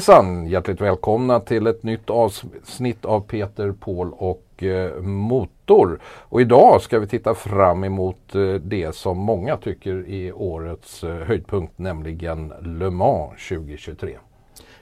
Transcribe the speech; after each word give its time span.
Hejsan! 0.00 0.46
Hjärtligt 0.46 0.80
välkomna 0.80 1.40
till 1.40 1.66
ett 1.66 1.82
nytt 1.82 2.10
avsnitt 2.10 3.04
av 3.04 3.20
Peter, 3.20 3.72
Paul 3.72 4.12
och 4.12 4.62
eh, 4.62 5.02
Motor. 5.02 6.00
Och 6.04 6.40
idag 6.40 6.82
ska 6.82 6.98
vi 6.98 7.06
titta 7.06 7.34
fram 7.34 7.84
emot 7.84 8.34
eh, 8.34 8.54
det 8.54 8.94
som 8.94 9.18
många 9.18 9.56
tycker 9.56 10.08
är 10.08 10.32
årets 10.36 11.04
eh, 11.04 11.16
höjdpunkt, 11.16 11.78
nämligen 11.78 12.52
Le 12.62 12.90
Mans 12.90 13.48
2023. 13.48 14.18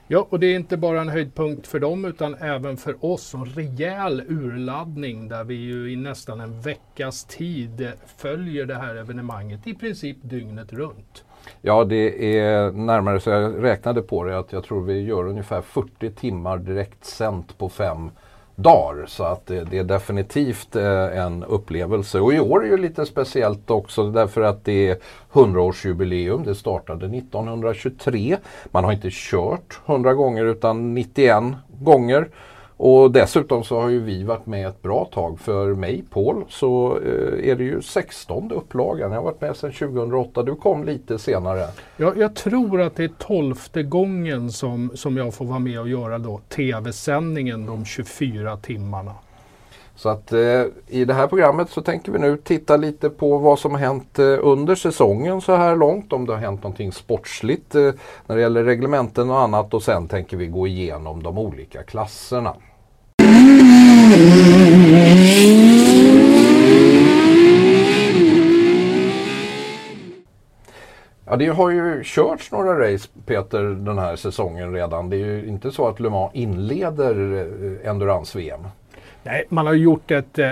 Ja, 0.07 0.27
och 0.29 0.39
det 0.39 0.47
är 0.47 0.55
inte 0.55 0.77
bara 0.77 1.01
en 1.01 1.09
höjdpunkt 1.09 1.67
för 1.67 1.79
dem 1.79 2.05
utan 2.05 2.35
även 2.35 2.77
för 2.77 3.05
oss. 3.05 3.33
En 3.33 3.45
rejäl 3.45 4.23
urladdning 4.27 5.27
där 5.27 5.43
vi 5.43 5.55
ju 5.55 5.91
i 5.91 5.95
nästan 5.95 6.39
en 6.41 6.61
veckas 6.61 7.25
tid 7.25 7.91
följer 8.17 8.65
det 8.65 8.75
här 8.75 8.95
evenemanget 8.95 9.67
i 9.67 9.73
princip 9.73 10.17
dygnet 10.21 10.73
runt. 10.73 11.23
Ja, 11.61 11.83
det 11.83 12.37
är 12.37 12.71
närmare 12.71 13.19
så 13.19 13.29
jag 13.29 13.63
räknade 13.63 14.01
på 14.01 14.23
det 14.23 14.39
att 14.39 14.51
jag 14.51 14.63
tror 14.63 14.81
vi 14.81 15.01
gör 15.01 15.27
ungefär 15.27 15.61
40 15.61 16.11
timmar 16.11 16.57
direkt 16.57 17.05
sänt 17.05 17.57
på 17.57 17.69
fem 17.69 18.11
dagar. 18.55 19.05
Så 19.07 19.23
att 19.23 19.45
det, 19.45 19.63
det 19.63 19.77
är 19.77 19.83
definitivt 19.83 20.75
eh, 20.75 21.19
en 21.19 21.43
upplevelse. 21.43 22.19
Och 22.19 22.33
i 22.33 22.39
år 22.39 22.65
är 22.65 22.69
det 22.69 22.77
lite 22.77 23.05
speciellt 23.05 23.71
också 23.71 24.11
därför 24.11 24.41
att 24.41 24.65
det 24.65 24.89
är 24.89 24.97
100-årsjubileum. 25.31 26.45
Det 26.45 26.55
startade 26.55 27.05
1923. 27.17 28.37
Man 28.71 28.83
har 28.83 28.91
inte 28.91 29.09
kört 29.11 29.79
100 29.85 30.13
gånger 30.13 30.45
utan 30.45 30.93
91 30.93 31.43
gånger. 31.79 32.29
Och 32.81 33.11
dessutom 33.11 33.63
så 33.63 33.81
har 33.81 33.89
ju 33.89 33.99
vi 33.99 34.23
varit 34.23 34.45
med 34.45 34.67
ett 34.67 34.81
bra 34.81 35.05
tag. 35.05 35.39
För 35.39 35.73
mig, 35.73 36.03
Paul, 36.09 36.45
så 36.49 36.99
eh, 37.05 37.49
är 37.49 37.55
det 37.55 37.63
ju 37.63 37.81
16 37.81 38.51
upplagan. 38.51 39.11
Jag 39.11 39.17
har 39.19 39.25
varit 39.25 39.41
med 39.41 39.55
sedan 39.55 39.71
2008. 39.71 40.43
Du 40.43 40.55
kom 40.55 40.83
lite 40.83 41.19
senare. 41.19 41.67
Ja, 41.97 42.13
jag 42.17 42.35
tror 42.35 42.81
att 42.81 42.95
det 42.95 43.03
är 43.03 43.11
tolfte 43.17 43.83
gången 43.83 44.51
som, 44.51 44.91
som 44.95 45.17
jag 45.17 45.33
får 45.33 45.45
vara 45.45 45.59
med 45.59 45.79
och 45.79 45.89
göra 45.89 46.17
då 46.17 46.39
tv-sändningen 46.49 47.65
de 47.65 47.85
24 47.85 48.57
timmarna. 48.57 49.13
Så 49.95 50.09
att 50.09 50.33
eh, 50.33 50.63
i 50.87 51.05
det 51.05 51.13
här 51.13 51.27
programmet 51.27 51.69
så 51.69 51.81
tänker 51.81 52.11
vi 52.11 52.19
nu 52.19 52.37
titta 52.37 52.77
lite 52.77 53.09
på 53.09 53.37
vad 53.37 53.59
som 53.59 53.71
har 53.71 53.79
hänt 53.79 54.19
eh, 54.19 54.37
under 54.41 54.75
säsongen 54.75 55.41
så 55.41 55.55
här 55.55 55.75
långt. 55.75 56.13
Om 56.13 56.25
det 56.25 56.33
har 56.33 56.39
hänt 56.39 56.63
någonting 56.63 56.91
sportsligt 56.91 57.75
eh, 57.75 57.91
när 58.27 58.35
det 58.35 58.41
gäller 58.41 58.63
reglementen 58.63 59.29
och 59.29 59.39
annat. 59.39 59.73
Och 59.73 59.83
sen 59.83 60.07
tänker 60.07 60.37
vi 60.37 60.47
gå 60.47 60.67
igenom 60.67 61.23
de 61.23 61.37
olika 61.37 61.83
klasserna. 61.83 62.55
Ja, 64.09 64.15
det 71.35 71.47
har 71.47 71.69
ju 71.69 72.03
körts 72.03 72.51
några 72.51 72.93
race, 72.93 73.09
Peter, 73.25 73.63
den 73.63 73.97
här 73.97 74.15
säsongen 74.15 74.73
redan. 74.73 75.09
Det 75.09 75.15
är 75.15 75.25
ju 75.25 75.45
inte 75.47 75.71
så 75.71 75.87
att 75.87 75.99
Le 75.99 76.09
Mans 76.09 76.35
inleder 76.35 77.47
Endurance-VM. 77.87 78.67
Nej, 79.23 79.45
man 79.49 79.65
har 79.65 79.73
gjort 79.73 80.11
ett 80.11 80.39
eh, 80.39 80.51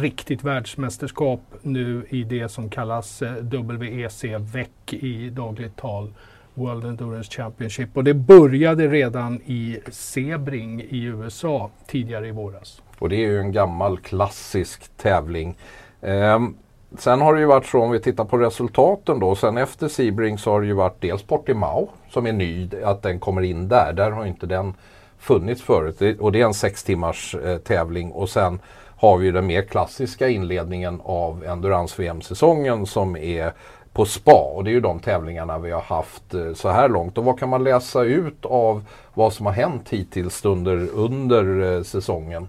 riktigt 0.00 0.44
världsmästerskap 0.44 1.40
nu 1.62 2.06
i 2.08 2.24
det 2.24 2.48
som 2.48 2.70
kallas 2.70 3.22
eh, 3.22 3.32
WEC-veck 3.78 4.92
i 4.92 5.30
dagligt 5.30 5.76
tal. 5.76 6.12
World 6.54 6.84
Endurance 6.84 7.30
Championship. 7.30 7.96
Och 7.96 8.04
det 8.04 8.14
började 8.14 8.88
redan 8.88 9.40
i 9.46 9.78
Sebring 9.90 10.80
i 10.80 11.02
USA 11.02 11.70
tidigare 11.86 12.28
i 12.28 12.30
våras. 12.30 12.82
Och 12.98 13.08
det 13.08 13.16
är 13.16 13.28
ju 13.28 13.38
en 13.38 13.52
gammal 13.52 13.98
klassisk 13.98 14.96
tävling. 14.96 15.56
Ehm, 16.00 16.54
sen 16.98 17.20
har 17.20 17.34
det 17.34 17.40
ju 17.40 17.46
varit 17.46 17.66
så 17.66 17.80
om 17.80 17.90
vi 17.90 18.00
tittar 18.00 18.24
på 18.24 18.38
resultaten 18.38 19.20
då. 19.20 19.34
Sen 19.34 19.56
efter 19.56 19.88
Sebring 19.88 20.38
så 20.38 20.50
har 20.50 20.60
det 20.60 20.66
ju 20.66 20.72
varit 20.72 21.00
dels 21.00 21.22
Portimao 21.22 21.88
som 22.10 22.26
är 22.26 22.32
ny, 22.32 22.68
att 22.84 23.02
den 23.02 23.20
kommer 23.20 23.42
in 23.42 23.68
där. 23.68 23.92
Där 23.92 24.10
har 24.10 24.26
inte 24.26 24.46
den 24.46 24.74
funnits 25.18 25.62
förut. 25.62 26.20
Och 26.20 26.32
det 26.32 26.40
är 26.40 26.46
en 26.46 26.54
sex 26.54 26.84
timmars 26.84 27.34
eh, 27.34 27.58
tävling. 27.58 28.12
Och 28.12 28.28
sen 28.28 28.60
har 28.96 29.18
vi 29.18 29.26
ju 29.26 29.32
den 29.32 29.46
mer 29.46 29.62
klassiska 29.62 30.28
inledningen 30.28 31.00
av 31.04 31.44
Endurance-VM-säsongen 31.44 32.86
som 32.86 33.16
är 33.16 33.52
på 33.92 34.04
spa. 34.04 34.52
Och 34.54 34.64
det 34.64 34.70
är 34.70 34.72
ju 34.72 34.80
de 34.80 35.00
tävlingarna 35.00 35.58
vi 35.58 35.70
har 35.70 35.80
haft 35.80 36.34
eh, 36.34 36.52
så 36.54 36.68
här 36.68 36.88
långt. 36.88 37.18
Och 37.18 37.24
vad 37.24 37.38
kan 37.38 37.48
man 37.48 37.64
läsa 37.64 38.02
ut 38.02 38.46
av 38.46 38.84
vad 39.14 39.32
som 39.32 39.46
har 39.46 39.52
hänt 39.52 39.88
hittills 39.90 40.44
under, 40.44 40.88
under 40.94 41.76
eh, 41.76 41.82
säsongen? 41.82 42.48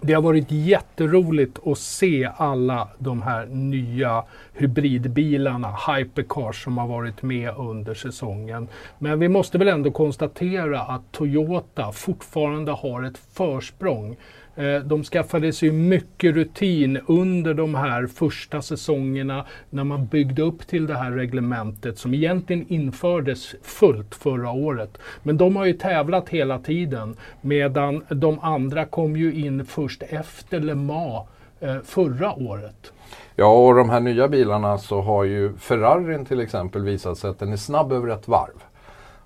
Det 0.00 0.12
har 0.12 0.22
varit 0.22 0.50
jätteroligt 0.50 1.58
att 1.66 1.78
se 1.78 2.30
alla 2.36 2.88
de 2.98 3.22
här 3.22 3.46
nya 3.46 4.24
hybridbilarna, 4.52 5.76
hypercars, 5.88 6.64
som 6.64 6.78
har 6.78 6.86
varit 6.86 7.22
med 7.22 7.56
under 7.56 7.94
säsongen. 7.94 8.68
Men 8.98 9.20
vi 9.20 9.28
måste 9.28 9.58
väl 9.58 9.68
ändå 9.68 9.90
konstatera 9.90 10.80
att 10.80 11.12
Toyota 11.12 11.92
fortfarande 11.92 12.72
har 12.72 13.02
ett 13.02 13.18
försprång. 13.18 14.16
Eh, 14.56 14.80
de 14.80 15.04
skaffade 15.04 15.52
sig 15.52 15.70
mycket 15.70 16.34
rutin 16.34 17.00
under 17.06 17.54
de 17.54 17.74
här 17.74 18.06
första 18.06 18.62
säsongerna 18.62 19.46
när 19.70 19.84
man 19.84 20.06
byggde 20.06 20.42
upp 20.42 20.66
till 20.66 20.86
det 20.86 20.94
här 20.94 21.10
reglementet 21.10 21.98
som 21.98 22.14
egentligen 22.14 22.66
infördes 22.68 23.54
fullt 23.62 24.14
förra 24.14 24.50
året. 24.50 24.98
Men 25.22 25.36
de 25.36 25.56
har 25.56 25.64
ju 25.64 25.72
tävlat 25.72 26.28
hela 26.28 26.58
tiden 26.58 27.16
medan 27.40 28.04
de 28.08 28.38
andra 28.40 28.84
kom 28.84 29.16
ju 29.16 29.34
in 29.34 29.64
först 29.64 30.02
efter 30.02 30.60
Le 30.60 30.74
Mans 30.74 31.26
eh, 31.60 31.76
förra 31.84 32.34
året. 32.34 32.92
Ja, 33.36 33.66
och 33.66 33.74
de 33.74 33.90
här 33.90 34.00
nya 34.00 34.28
bilarna 34.28 34.78
så 34.78 35.00
har 35.00 35.24
ju 35.24 35.56
Ferrarin 35.56 36.24
till 36.24 36.40
exempel 36.40 36.82
visat 36.82 37.18
sig 37.18 37.30
att 37.30 37.38
den 37.38 37.52
är 37.52 37.56
snabb 37.56 37.92
över 37.92 38.08
ett 38.08 38.28
varv. 38.28 38.62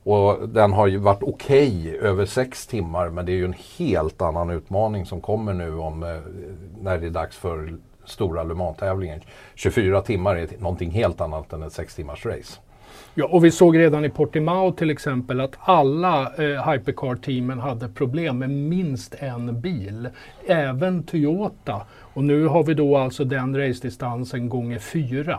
Och 0.02 0.48
den 0.48 0.72
har 0.72 0.86
ju 0.86 0.96
varit 0.96 1.22
okej 1.22 1.98
över 2.02 2.26
sex 2.26 2.66
timmar 2.66 3.10
men 3.10 3.26
det 3.26 3.32
är 3.32 3.36
ju 3.36 3.44
en 3.44 3.54
helt 3.78 4.22
annan 4.22 4.50
utmaning 4.50 5.06
som 5.06 5.20
kommer 5.20 5.52
nu 5.52 5.78
om 5.78 6.02
eh, 6.02 6.08
när 6.80 6.98
det 6.98 7.06
är 7.06 7.10
dags 7.10 7.36
för 7.36 7.74
stora 8.04 8.42
Le 8.42 8.54
Mans-tävlingen. 8.54 9.20
24 9.54 10.02
timmar 10.02 10.36
är 10.36 10.48
någonting 10.58 10.90
helt 10.90 11.20
annat 11.20 11.52
än 11.52 11.62
ett 11.62 11.72
sex 11.72 11.94
timmars 11.94 12.26
race. 12.26 12.60
Ja, 13.14 13.26
och 13.26 13.44
vi 13.44 13.50
såg 13.50 13.78
redan 13.78 14.04
i 14.04 14.08
Portimao 14.08 14.72
till 14.72 14.90
exempel 14.90 15.40
att 15.40 15.56
alla 15.60 16.22
eh, 16.22 16.70
Hypercar-teamen 16.70 17.58
hade 17.58 17.88
problem 17.88 18.38
med 18.38 18.50
minst 18.50 19.14
en 19.18 19.60
bil. 19.60 20.08
Även 20.46 21.02
Toyota. 21.02 21.80
Och 21.90 22.24
nu 22.24 22.46
har 22.46 22.64
vi 22.64 22.74
då 22.74 22.96
alltså 22.96 23.24
den 23.24 23.56
racedistansen 23.56 24.48
gånger 24.48 24.78
fyra. 24.78 25.38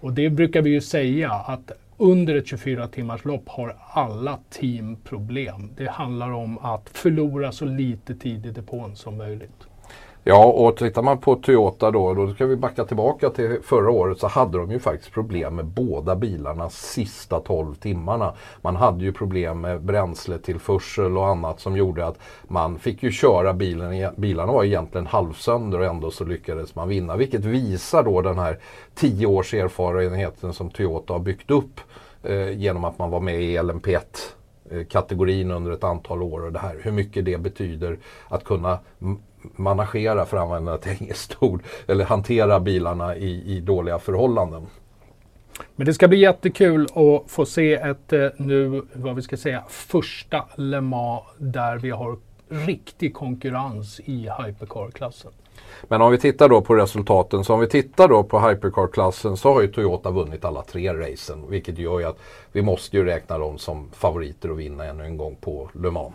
Och 0.00 0.12
det 0.12 0.30
brukar 0.30 0.62
vi 0.62 0.70
ju 0.70 0.80
säga 0.80 1.30
att 1.30 1.72
under 1.98 2.34
ett 2.34 2.46
24 2.46 2.88
timmars 2.88 3.24
lopp 3.24 3.48
har 3.48 3.76
alla 3.92 4.38
team 4.50 4.96
problem. 5.04 5.70
Det 5.76 5.90
handlar 5.90 6.30
om 6.30 6.58
att 6.58 6.88
förlora 6.88 7.52
så 7.52 7.64
lite 7.64 8.14
tid 8.14 8.46
i 8.46 8.50
depån 8.50 8.96
som 8.96 9.16
möjligt. 9.16 9.65
Ja, 10.28 10.44
och 10.44 10.76
tittar 10.76 11.02
man 11.02 11.18
på 11.18 11.34
Toyota 11.34 11.90
då, 11.90 12.14
då 12.14 12.34
ska 12.34 12.46
vi 12.46 12.56
backa 12.56 12.84
tillbaka 12.84 13.30
till 13.30 13.58
förra 13.62 13.90
året 13.90 14.18
så 14.18 14.26
hade 14.26 14.58
de 14.58 14.70
ju 14.70 14.78
faktiskt 14.78 15.12
problem 15.12 15.54
med 15.54 15.64
båda 15.64 16.16
bilarna 16.16 16.70
sista 16.70 17.40
12 17.40 17.74
timmarna. 17.74 18.34
Man 18.62 18.76
hade 18.76 19.04
ju 19.04 19.12
problem 19.12 19.60
med 19.60 19.82
bränsletillförsel 19.82 21.18
och 21.18 21.28
annat 21.28 21.60
som 21.60 21.76
gjorde 21.76 22.06
att 22.06 22.18
man 22.48 22.78
fick 22.78 23.02
ju 23.02 23.10
köra 23.10 23.54
bilen, 23.54 24.10
bilarna 24.16 24.52
var 24.52 24.64
egentligen 24.64 25.06
halvsönder 25.06 25.78
och 25.78 25.86
ändå 25.86 26.10
så 26.10 26.24
lyckades 26.24 26.74
man 26.74 26.88
vinna. 26.88 27.16
Vilket 27.16 27.44
visar 27.44 28.02
då 28.02 28.22
den 28.22 28.38
här 28.38 28.58
10 28.94 29.26
års 29.26 29.54
erfarenheten 29.54 30.52
som 30.52 30.70
Toyota 30.70 31.12
har 31.12 31.20
byggt 31.20 31.50
upp 31.50 31.80
eh, 32.22 32.50
genom 32.50 32.84
att 32.84 32.98
man 32.98 33.10
var 33.10 33.20
med 33.20 33.42
i 33.42 33.58
LMP1 33.58 34.00
eh, 34.70 34.84
kategorin 34.84 35.50
under 35.50 35.72
ett 35.72 35.84
antal 35.84 36.22
år 36.22 36.44
och 36.44 36.52
det 36.52 36.58
här, 36.58 36.80
hur 36.82 36.92
mycket 36.92 37.24
det 37.24 37.38
betyder 37.38 37.98
att 38.28 38.44
kunna 38.44 38.78
managera, 39.56 40.26
för 40.26 40.36
att 40.36 40.42
använda 40.42 40.74
ett 40.74 40.86
engelskt 40.86 41.36
ord, 41.40 41.62
eller 41.86 42.04
hantera 42.04 42.60
bilarna 42.60 43.16
i, 43.16 43.56
i 43.56 43.60
dåliga 43.60 43.98
förhållanden. 43.98 44.66
Men 45.76 45.86
det 45.86 45.94
ska 45.94 46.08
bli 46.08 46.18
jättekul 46.18 46.82
att 46.84 47.30
få 47.30 47.46
se 47.46 47.74
ett 47.74 48.12
eh, 48.12 48.28
nu, 48.36 48.82
vad 48.92 49.16
vi 49.16 49.22
ska 49.22 49.36
säga, 49.36 49.64
första 49.68 50.44
Le 50.56 50.80
Mans 50.80 51.22
där 51.38 51.78
vi 51.78 51.90
har 51.90 52.16
riktig 52.48 53.14
konkurrens 53.14 54.00
i 54.00 54.30
hypercar-klassen. 54.44 55.32
Men 55.88 56.02
om 56.02 56.12
vi 56.12 56.18
tittar 56.18 56.48
då 56.48 56.60
på 56.60 56.74
resultaten, 56.74 57.44
så 57.44 57.54
om 57.54 57.60
vi 57.60 57.68
tittar 57.68 58.08
då 58.08 58.22
på 58.22 58.40
Hypercar-klassen 58.40 59.36
så 59.36 59.52
har 59.52 59.62
ju 59.62 59.68
Toyota 59.68 60.10
vunnit 60.10 60.44
alla 60.44 60.62
tre 60.62 60.94
racen. 60.94 61.44
Vilket 61.48 61.78
gör 61.78 61.98
ju 61.98 62.04
att 62.04 62.18
vi 62.52 62.62
måste 62.62 62.96
ju 62.96 63.04
räkna 63.04 63.38
dem 63.38 63.58
som 63.58 63.90
favoriter 63.92 64.48
att 64.48 64.56
vinna 64.56 64.84
ännu 64.84 65.04
en 65.04 65.16
gång 65.16 65.36
på 65.40 65.70
Le 65.74 65.90
Mans. 65.90 66.14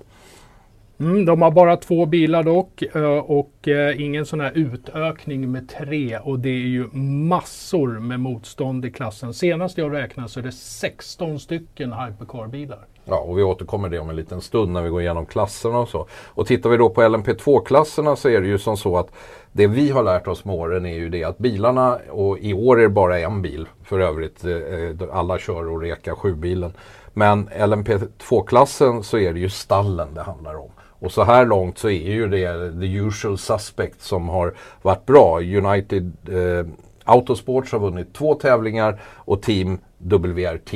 Mm, 1.02 1.26
de 1.26 1.42
har 1.42 1.52
bara 1.52 1.78
två 1.78 2.06
bilar 2.06 2.44
dock 2.44 2.82
eh, 2.82 3.18
och 3.18 3.68
eh, 3.68 4.02
ingen 4.02 4.26
sån 4.26 4.40
här 4.40 4.52
utökning 4.56 5.52
med 5.52 5.70
tre 5.70 6.18
och 6.18 6.40
det 6.40 6.50
är 6.50 6.68
ju 6.68 6.88
massor 7.28 8.00
med 8.00 8.20
motstånd 8.20 8.86
i 8.86 8.92
klassen. 8.92 9.34
Senast 9.34 9.78
jag 9.78 9.94
räknade 9.94 10.30
så 10.30 10.40
är 10.40 10.44
det 10.44 10.52
16 10.52 11.40
stycken 11.40 11.94
hypercar-bilar. 11.94 12.80
Ja, 13.06 13.20
och 13.20 13.38
vi 13.38 13.44
återkommer 13.44 13.90
det 13.90 14.00
om 14.00 14.10
en 14.10 14.16
liten 14.16 14.42
stund 14.42 14.72
när 14.72 14.82
vi 14.82 14.90
går 14.90 15.02
igenom 15.02 15.26
klasserna 15.26 15.80
och 15.80 15.90
så. 15.90 16.08
Och 16.28 16.48
tittar 16.48 16.70
vi 16.70 16.78
då 16.78 16.90
på 16.90 17.02
LMP2-klasserna 17.02 18.16
så 18.16 18.30
är 18.30 18.42
det 18.42 18.48
ju 18.48 18.58
som 18.58 18.78
så 18.78 18.98
att 18.98 19.12
det 19.52 19.68
vi 19.68 19.90
har 19.90 20.04
lärt 20.04 20.28
oss 20.28 20.46
med 20.46 20.56
åren 20.56 20.86
är 20.86 20.96
ju 20.96 21.10
det 21.10 21.24
att 21.24 21.38
bilarna, 21.38 21.98
och 22.10 22.40
i 22.40 22.54
år 22.54 22.80
är 22.80 22.84
det 22.84 22.90
bara 22.90 23.20
en 23.20 23.42
bil 23.42 23.68
för 23.84 24.00
övrigt, 24.00 24.46
eh, 24.46 25.18
alla 25.18 25.38
kör 25.38 25.70
och 25.70 25.82
reka 25.82 26.14
7-bilen. 26.14 26.74
Men 27.14 27.50
LMP2-klassen 27.50 29.04
så 29.04 29.18
är 29.18 29.34
det 29.34 29.40
ju 29.40 29.50
stallen 29.50 30.14
det 30.14 30.22
handlar 30.22 30.56
om. 30.56 30.72
Och 31.02 31.12
så 31.12 31.24
här 31.24 31.46
långt 31.46 31.78
så 31.78 31.90
är 31.90 32.12
ju 32.12 32.28
det 32.28 32.72
the 32.80 32.94
usual 32.94 33.38
suspect 33.38 34.02
som 34.02 34.30
har 34.30 34.54
varit 34.82 35.06
bra. 35.06 35.40
United 35.40 36.12
eh, 36.30 36.66
Autosports 37.04 37.72
har 37.72 37.80
vunnit 37.80 38.14
två 38.14 38.36
tävlingar 38.36 39.02
och 39.06 39.42
Team 39.42 39.78
WRT 39.98 40.74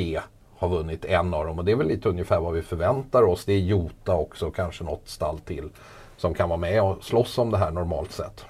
har 0.58 0.68
vunnit 0.68 1.04
en 1.04 1.34
av 1.34 1.46
dem. 1.46 1.58
Och 1.58 1.64
det 1.64 1.72
är 1.72 1.76
väl 1.76 1.88
lite 1.88 2.08
ungefär 2.08 2.40
vad 2.40 2.54
vi 2.54 2.62
förväntar 2.62 3.22
oss. 3.22 3.44
Det 3.44 3.52
är 3.52 3.58
Jota 3.58 4.16
också, 4.16 4.50
kanske 4.50 4.84
något 4.84 5.08
stall 5.08 5.38
till 5.38 5.68
som 6.16 6.34
kan 6.34 6.48
vara 6.48 6.60
med 6.60 6.82
och 6.82 7.04
slåss 7.04 7.38
om 7.38 7.50
det 7.50 7.58
här 7.58 7.70
normalt 7.70 8.12
sett. 8.12 8.44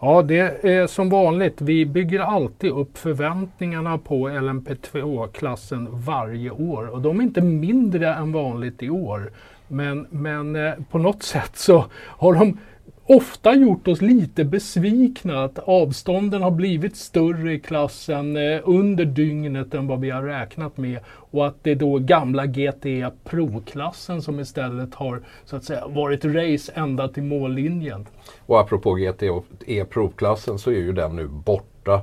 Ja, 0.00 0.22
det 0.22 0.64
är 0.64 0.86
som 0.86 1.10
vanligt. 1.10 1.60
Vi 1.60 1.86
bygger 1.86 2.20
alltid 2.20 2.70
upp 2.70 2.98
förväntningarna 2.98 3.98
på 3.98 4.28
LMP2-klassen 4.28 5.88
varje 5.90 6.50
år 6.50 6.86
och 6.86 7.00
de 7.00 7.20
är 7.20 7.24
inte 7.24 7.40
mindre 7.40 8.14
än 8.14 8.32
vanligt 8.32 8.82
i 8.82 8.90
år. 8.90 9.30
Men, 9.68 10.06
men 10.10 10.56
eh, 10.56 10.72
på 10.90 10.98
något 10.98 11.22
sätt 11.22 11.56
så 11.56 11.84
har 11.92 12.34
de 12.34 12.58
ofta 13.06 13.54
gjort 13.54 13.88
oss 13.88 14.00
lite 14.02 14.44
besvikna 14.44 15.44
att 15.44 15.58
avstånden 15.58 16.42
har 16.42 16.50
blivit 16.50 16.96
större 16.96 17.52
i 17.52 17.60
klassen 17.60 18.36
eh, 18.36 18.60
under 18.64 19.04
dygnet 19.04 19.74
än 19.74 19.86
vad 19.86 20.00
vi 20.00 20.10
har 20.10 20.22
räknat 20.22 20.76
med 20.76 20.98
och 21.06 21.46
att 21.46 21.56
det 21.62 21.70
är 21.70 21.74
då 21.74 21.98
gamla 21.98 22.46
GTE 22.46 23.10
Pro-klassen 23.24 24.22
som 24.22 24.40
istället 24.40 24.94
har 24.94 25.22
så 25.44 25.56
att 25.56 25.64
säga 25.64 25.86
varit 25.86 26.24
race 26.24 26.72
ända 26.74 27.08
till 27.08 27.22
mållinjen. 27.22 28.06
Och 28.46 28.60
apropå 28.60 28.94
GTE 28.94 29.42
e 29.66 29.84
Pro-klassen 29.84 30.58
så 30.58 30.70
är 30.70 30.78
ju 30.78 30.92
den 30.92 31.16
nu 31.16 31.26
borta 31.26 32.00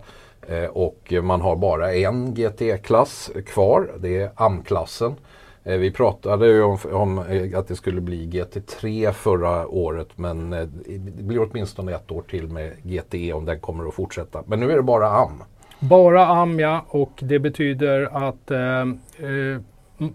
eh, 0.47 0.65
och 0.65 1.13
man 1.23 1.41
har 1.41 1.55
bara 1.55 1.93
en 1.93 2.33
GT-klass 2.33 3.31
kvar, 3.45 3.91
det 3.99 4.21
är 4.21 4.31
AM-klassen. 4.35 5.15
Eh, 5.63 5.77
vi 5.77 5.91
pratade 5.91 6.47
ju 6.47 6.63
om, 6.63 6.77
om, 6.91 7.19
eh, 7.19 7.59
att 7.59 7.67
det 7.67 7.75
skulle 7.75 8.01
bli 8.01 8.27
GT3 8.27 9.11
förra 9.11 9.67
året 9.67 10.07
men 10.15 10.53
eh, 10.53 10.67
det 10.87 11.23
blir 11.23 11.49
åtminstone 11.49 11.95
ett 11.95 12.11
år 12.11 12.21
till 12.21 12.47
med 12.47 12.71
GTE 12.83 13.33
om 13.33 13.45
den 13.45 13.59
kommer 13.59 13.87
att 13.87 13.93
fortsätta. 13.93 14.43
Men 14.45 14.59
nu 14.59 14.71
är 14.71 14.75
det 14.75 14.83
bara 14.83 15.09
AM. 15.09 15.43
Bara 15.79 16.27
AM 16.27 16.59
ja 16.59 16.85
och 16.87 17.11
det 17.19 17.39
betyder 17.39 18.27
att 18.29 18.51
eh, 18.51 18.85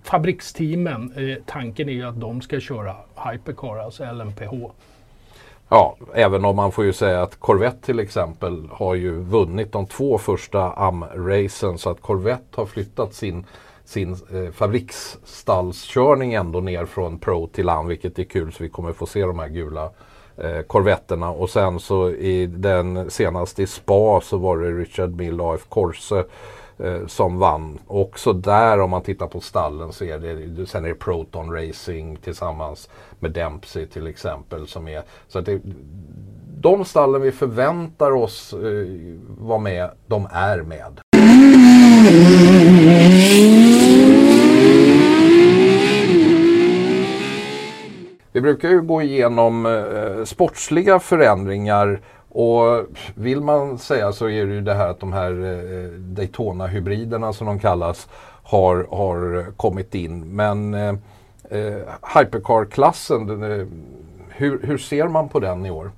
fabriksteamen, 0.03 1.12
eh, 1.17 1.43
tanken 1.47 1.89
är 1.89 1.93
ju 1.93 2.05
att 2.05 2.21
de 2.21 2.41
ska 2.41 2.61
köra 2.61 2.97
Hypercar, 3.15 3.79
alltså 3.79 4.05
LMPH. 4.12 4.53
Ja, 5.69 5.97
även 6.15 6.44
om 6.44 6.56
man 6.56 6.73
får 6.73 6.85
ju 6.85 6.93
säga 6.93 7.23
att 7.23 7.41
Corvette 7.41 7.87
till 7.87 8.01
exempel 8.01 8.69
har 8.73 8.94
ju 8.94 9.21
vunnit 9.21 9.73
de 9.73 9.87
två 9.87 10.19
första 10.19 10.73
AM-racen 10.77 11.79
så 11.79 11.91
att 11.91 12.01
Corvette 12.01 12.61
har 12.61 12.67
flyttat 12.67 13.15
sin 13.15 13.47
sin 13.88 14.12
eh, 14.12 14.50
fabriksstallskörning 14.52 16.35
ändå 16.35 16.61
ner 16.61 16.85
från 16.85 17.19
Pro 17.19 17.46
till 17.46 17.67
land, 17.67 17.88
vilket 17.88 18.19
är 18.19 18.25
kul 18.25 18.52
så 18.52 18.62
vi 18.62 18.69
kommer 18.69 18.93
få 18.93 19.06
se 19.06 19.23
de 19.23 19.38
här 19.38 19.49
gula 19.49 19.90
eh, 20.37 20.61
korvetterna 20.67 21.31
och 21.31 21.50
sen 21.50 21.81
så 21.81 22.11
i 22.11 22.46
den 22.46 23.11
senaste 23.11 23.62
i 23.62 23.67
Spa 23.67 24.20
så 24.20 24.37
var 24.37 24.58
det 24.58 24.70
Richard 24.70 25.11
Mill 25.11 25.40
AF 25.40 25.69
Corse 25.69 26.25
eh, 26.79 27.06
som 27.06 27.38
vann. 27.38 27.79
Också 27.87 28.32
där 28.32 28.81
om 28.81 28.90
man 28.90 29.02
tittar 29.02 29.26
på 29.26 29.40
stallen 29.40 29.93
så 29.93 30.05
är 30.05 30.19
det, 30.19 30.67
sen 30.67 30.84
är 30.84 30.88
det 30.88 30.94
Proton 30.94 31.52
Racing 31.52 32.17
tillsammans 32.23 32.91
med 33.19 33.31
Dempsey 33.31 33.87
till 33.87 34.06
exempel 34.06 34.67
som 34.67 34.88
är 34.88 35.02
så 35.29 35.38
att 35.38 35.46
det, 35.46 35.61
de 36.61 36.84
stallen 36.84 37.23
vi 37.23 37.32
förväntar 37.32 38.11
oss 38.11 38.52
eh, 38.52 38.87
vara 39.38 39.58
med, 39.58 39.91
de 40.06 40.29
är 40.32 40.62
med. 40.62 41.00
Vi 48.32 48.38
brukar 48.49 48.69
ju 48.69 48.81
gå 48.81 49.03
igenom 49.03 49.67
eh, 49.67 50.25
sportsliga 50.25 50.99
förändringar 50.99 52.00
och 52.29 52.87
vill 53.15 53.41
man 53.41 53.79
säga 53.79 54.12
så 54.12 54.29
är 54.29 54.47
det 54.47 54.55
ju 54.55 54.61
det 54.61 54.75
här 54.75 54.89
att 54.89 55.00
de 55.00 55.12
här 55.12 55.31
eh, 55.31 55.91
Daytona-hybriderna 55.91 57.33
som 57.33 57.47
de 57.47 57.59
kallas 57.59 58.09
har, 58.43 58.87
har 58.91 59.53
kommit 59.56 59.95
in. 59.95 60.37
Men 60.37 60.75
eh, 60.75 60.95
eh 61.50 61.83
Hypercar-klassen, 62.15 63.29
hur, 64.29 64.61
hur 64.62 64.79
ser 64.79 65.09
man 65.09 65.29
på 65.29 65.41
den 65.41 65.67
i 65.67 65.71
år? 65.71 65.91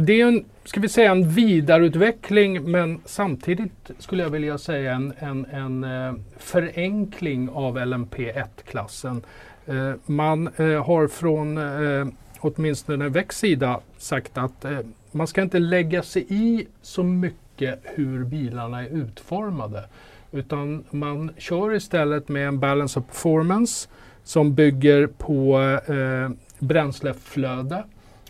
Det 0.00 0.20
är 0.20 0.26
en, 0.26 0.44
ska 0.64 0.80
vi 0.80 0.88
säga, 0.88 1.10
en 1.10 1.28
vidareutveckling 1.28 2.70
men 2.70 3.00
samtidigt 3.04 3.90
skulle 3.98 4.22
jag 4.22 4.30
vilja 4.30 4.58
säga 4.58 4.92
en, 4.92 5.12
en, 5.18 5.46
en 5.46 5.84
eh, 5.84 6.14
förenkling 6.38 7.48
av 7.48 7.78
LMP1-klassen. 7.78 9.22
Eh, 9.66 9.92
man 10.06 10.48
eh, 10.56 10.84
har 10.84 11.08
från 11.08 11.58
eh, 11.58 12.06
åtminstone 12.40 13.08
Väcks 13.08 13.38
sida 13.38 13.80
sagt 13.98 14.38
att 14.38 14.64
man 15.12 15.26
ska 15.26 15.42
inte 15.42 15.58
lägga 15.58 16.02
sig 16.02 16.26
i 16.28 16.66
så 16.82 17.02
mycket 17.02 17.80
hur 17.82 18.24
bilarna 18.24 18.82
är 18.82 18.88
utformade. 18.88 19.84
Utan 20.32 20.84
man 20.90 21.30
kör 21.38 21.74
istället 21.74 22.28
med 22.28 22.48
en 22.48 22.58
balance 22.58 22.98
of 22.98 23.06
performance 23.06 23.88
som 24.24 24.54
bygger 24.54 25.06
på 25.06 25.60
eh, 25.92 26.30
bränsleflöde 26.58 27.84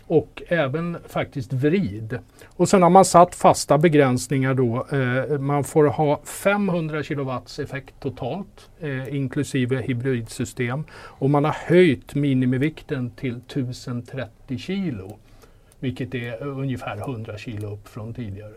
och 0.07 0.43
även 0.47 0.97
faktiskt 1.07 1.53
vrid. 1.53 2.19
Och 2.47 2.69
sen 2.69 2.83
har 2.83 2.89
man 2.89 3.05
satt 3.05 3.35
fasta 3.35 3.77
begränsningar 3.77 4.53
då. 4.53 4.87
Eh, 4.91 5.39
man 5.39 5.63
får 5.63 5.85
ha 5.85 6.21
500 6.23 7.03
kW 7.03 7.31
effekt 7.61 7.93
totalt 7.99 8.69
eh, 8.79 9.15
inklusive 9.15 9.81
hybridsystem. 9.81 10.83
Och 10.93 11.29
man 11.29 11.45
har 11.45 11.55
höjt 11.67 12.15
minimivikten 12.15 13.09
till 13.09 13.37
1030 13.37 14.57
kilo. 14.57 15.17
Vilket 15.79 16.15
är 16.15 16.43
ungefär 16.43 16.97
100 16.97 17.37
kilo 17.37 17.73
upp 17.73 17.87
från 17.87 18.13
tidigare. 18.13 18.53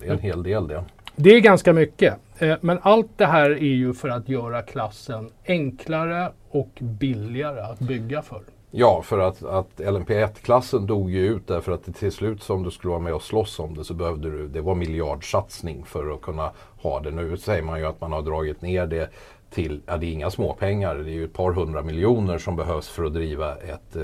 det 0.00 0.06
är 0.06 0.12
en 0.12 0.18
hel 0.18 0.42
del 0.42 0.68
det. 0.68 0.84
Det 1.16 1.30
är 1.30 1.40
ganska 1.40 1.72
mycket. 1.72 2.14
Eh, 2.38 2.56
men 2.60 2.78
allt 2.82 3.10
det 3.16 3.26
här 3.26 3.50
är 3.50 3.74
ju 3.74 3.94
för 3.94 4.08
att 4.08 4.28
göra 4.28 4.62
klassen 4.62 5.30
enklare 5.46 6.32
och 6.50 6.78
billigare 6.80 7.60
att 7.60 7.78
bygga 7.78 8.22
för. 8.22 8.40
Ja, 8.70 9.02
för 9.02 9.18
att, 9.18 9.42
att 9.42 9.80
LNP1-klassen 9.80 10.86
dog 10.86 11.10
ju 11.10 11.26
ut 11.26 11.46
därför 11.46 11.72
att 11.72 11.94
till 11.94 12.12
slut 12.12 12.42
som 12.42 12.62
du 12.62 12.70
skulle 12.70 12.90
vara 12.90 13.00
med 13.00 13.14
och 13.14 13.22
slåss 13.22 13.58
om 13.58 13.74
det 13.74 13.84
så 13.84 13.94
behövde 13.94 14.30
du, 14.30 14.48
det 14.48 14.60
var 14.60 14.74
miljardsatsning 14.74 15.84
för 15.84 16.14
att 16.14 16.22
kunna 16.22 16.52
ha 16.82 17.00
det. 17.00 17.10
Nu 17.10 17.36
säger 17.36 17.62
man 17.62 17.78
ju 17.78 17.86
att 17.86 18.00
man 18.00 18.12
har 18.12 18.22
dragit 18.22 18.62
ner 18.62 18.86
det 18.86 19.10
till, 19.50 19.80
ja 19.86 19.96
det 19.96 20.06
är 20.06 20.12
inga 20.12 20.30
småpengar, 20.30 20.94
det 20.94 21.10
är 21.10 21.14
ju 21.14 21.24
ett 21.24 21.32
par 21.32 21.52
hundra 21.52 21.82
miljoner 21.82 22.38
som 22.38 22.56
behövs 22.56 22.88
för 22.88 23.04
att 23.04 23.14
driva 23.14 23.56
ett, 23.56 23.96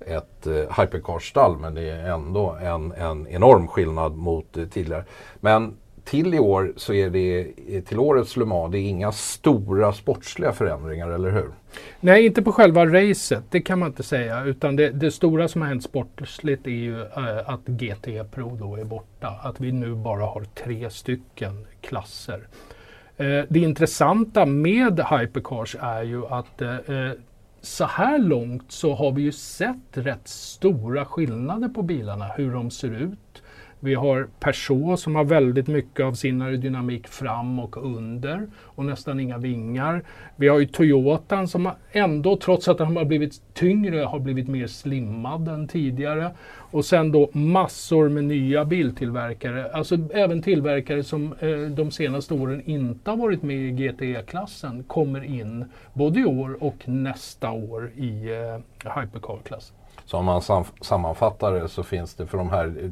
ett 0.00 0.46
eh, 0.46 0.80
hypercar-stall 0.80 1.56
men 1.58 1.74
det 1.74 1.90
är 1.90 2.10
ändå 2.10 2.50
en, 2.62 2.92
en 2.92 3.26
enorm 3.26 3.68
skillnad 3.68 4.16
mot 4.16 4.56
eh, 4.56 4.64
tidigare. 4.64 5.04
Men 5.40 5.76
till 6.10 6.34
i 6.34 6.38
år 6.38 6.72
så 6.76 6.92
är 6.92 7.10
det 7.10 7.46
till 7.82 7.98
årets 7.98 8.36
Le 8.36 8.44
Mans, 8.44 8.72
det 8.72 8.78
är 8.78 8.88
inga 8.88 9.12
stora 9.12 9.92
sportsliga 9.92 10.52
förändringar, 10.52 11.08
eller 11.08 11.30
hur? 11.30 11.50
Nej, 12.00 12.26
inte 12.26 12.42
på 12.42 12.52
själva 12.52 12.86
racet, 12.86 13.44
det 13.50 13.60
kan 13.60 13.78
man 13.78 13.88
inte 13.88 14.02
säga. 14.02 14.44
Utan 14.44 14.76
det, 14.76 14.90
det 14.90 15.10
stora 15.10 15.48
som 15.48 15.60
har 15.60 15.68
hänt 15.68 15.84
sportsligt 15.84 16.66
är 16.66 16.70
ju 16.70 17.02
äh, 17.02 17.50
att 17.50 17.66
GT 17.66 18.30
Pro 18.30 18.56
då 18.56 18.76
är 18.76 18.84
borta. 18.84 19.28
Att 19.42 19.60
vi 19.60 19.72
nu 19.72 19.94
bara 19.94 20.24
har 20.24 20.44
tre 20.44 20.90
stycken 20.90 21.66
klasser. 21.80 22.40
Eh, 23.16 23.44
det 23.48 23.58
intressanta 23.58 24.46
med 24.46 25.00
Hypercars 25.10 25.76
är 25.80 26.02
ju 26.02 26.26
att 26.26 26.62
eh, 26.62 26.74
eh 26.74 27.12
så 27.60 27.84
här 27.84 28.18
långt 28.18 28.72
så 28.72 28.94
har 28.94 29.12
vi 29.12 29.22
ju 29.22 29.32
sett 29.32 29.76
rätt 29.92 30.28
stora 30.28 31.04
skillnader 31.04 31.68
på 31.68 31.82
bilarna, 31.82 32.24
hur 32.24 32.52
de 32.52 32.70
ser 32.70 32.90
ut 32.90 33.42
vi 33.80 33.94
har 33.94 34.28
Peugeot 34.40 35.00
som 35.00 35.14
har 35.14 35.24
väldigt 35.24 35.66
mycket 35.66 36.06
av 36.06 36.12
sin 36.12 36.42
aerodynamik 36.42 37.08
fram 37.08 37.58
och 37.58 37.76
under 37.76 38.46
och 38.56 38.84
nästan 38.84 39.20
inga 39.20 39.38
vingar. 39.38 40.02
Vi 40.36 40.48
har 40.48 40.58
ju 40.58 40.66
Toyotan 40.66 41.48
som 41.48 41.70
ändå, 41.92 42.36
trots 42.36 42.68
att 42.68 42.78
den 42.78 42.96
har 42.96 43.04
blivit 43.04 43.54
tyngre, 43.54 44.00
har 44.00 44.18
blivit 44.18 44.48
mer 44.48 44.66
slimmad 44.66 45.48
än 45.48 45.68
tidigare. 45.68 46.30
Och 46.70 46.84
sen 46.84 47.12
då 47.12 47.30
massor 47.32 48.08
med 48.08 48.24
nya 48.24 48.64
biltillverkare, 48.64 49.72
alltså 49.72 49.98
även 50.14 50.42
tillverkare 50.42 51.04
som 51.04 51.34
eh, 51.40 51.58
de 51.58 51.90
senaste 51.90 52.34
åren 52.34 52.62
inte 52.64 53.10
har 53.10 53.16
varit 53.16 53.42
med 53.42 53.56
i 53.56 53.70
GTE-klassen 53.70 54.82
kommer 54.82 55.24
in 55.24 55.64
både 55.92 56.20
i 56.20 56.24
år 56.24 56.62
och 56.62 56.88
nästa 56.88 57.50
år 57.50 57.90
i 57.96 58.30
eh, 58.30 59.00
Hypercar-klassen. 59.00 59.76
Så 60.10 60.16
om 60.16 60.24
man 60.24 60.42
sam 60.42 60.64
sammanfattar 60.80 61.52
det 61.52 61.68
så 61.68 61.82
finns 61.82 62.14
det 62.14 62.26
för 62.26 62.38
de 62.38 62.50
här 62.50 62.90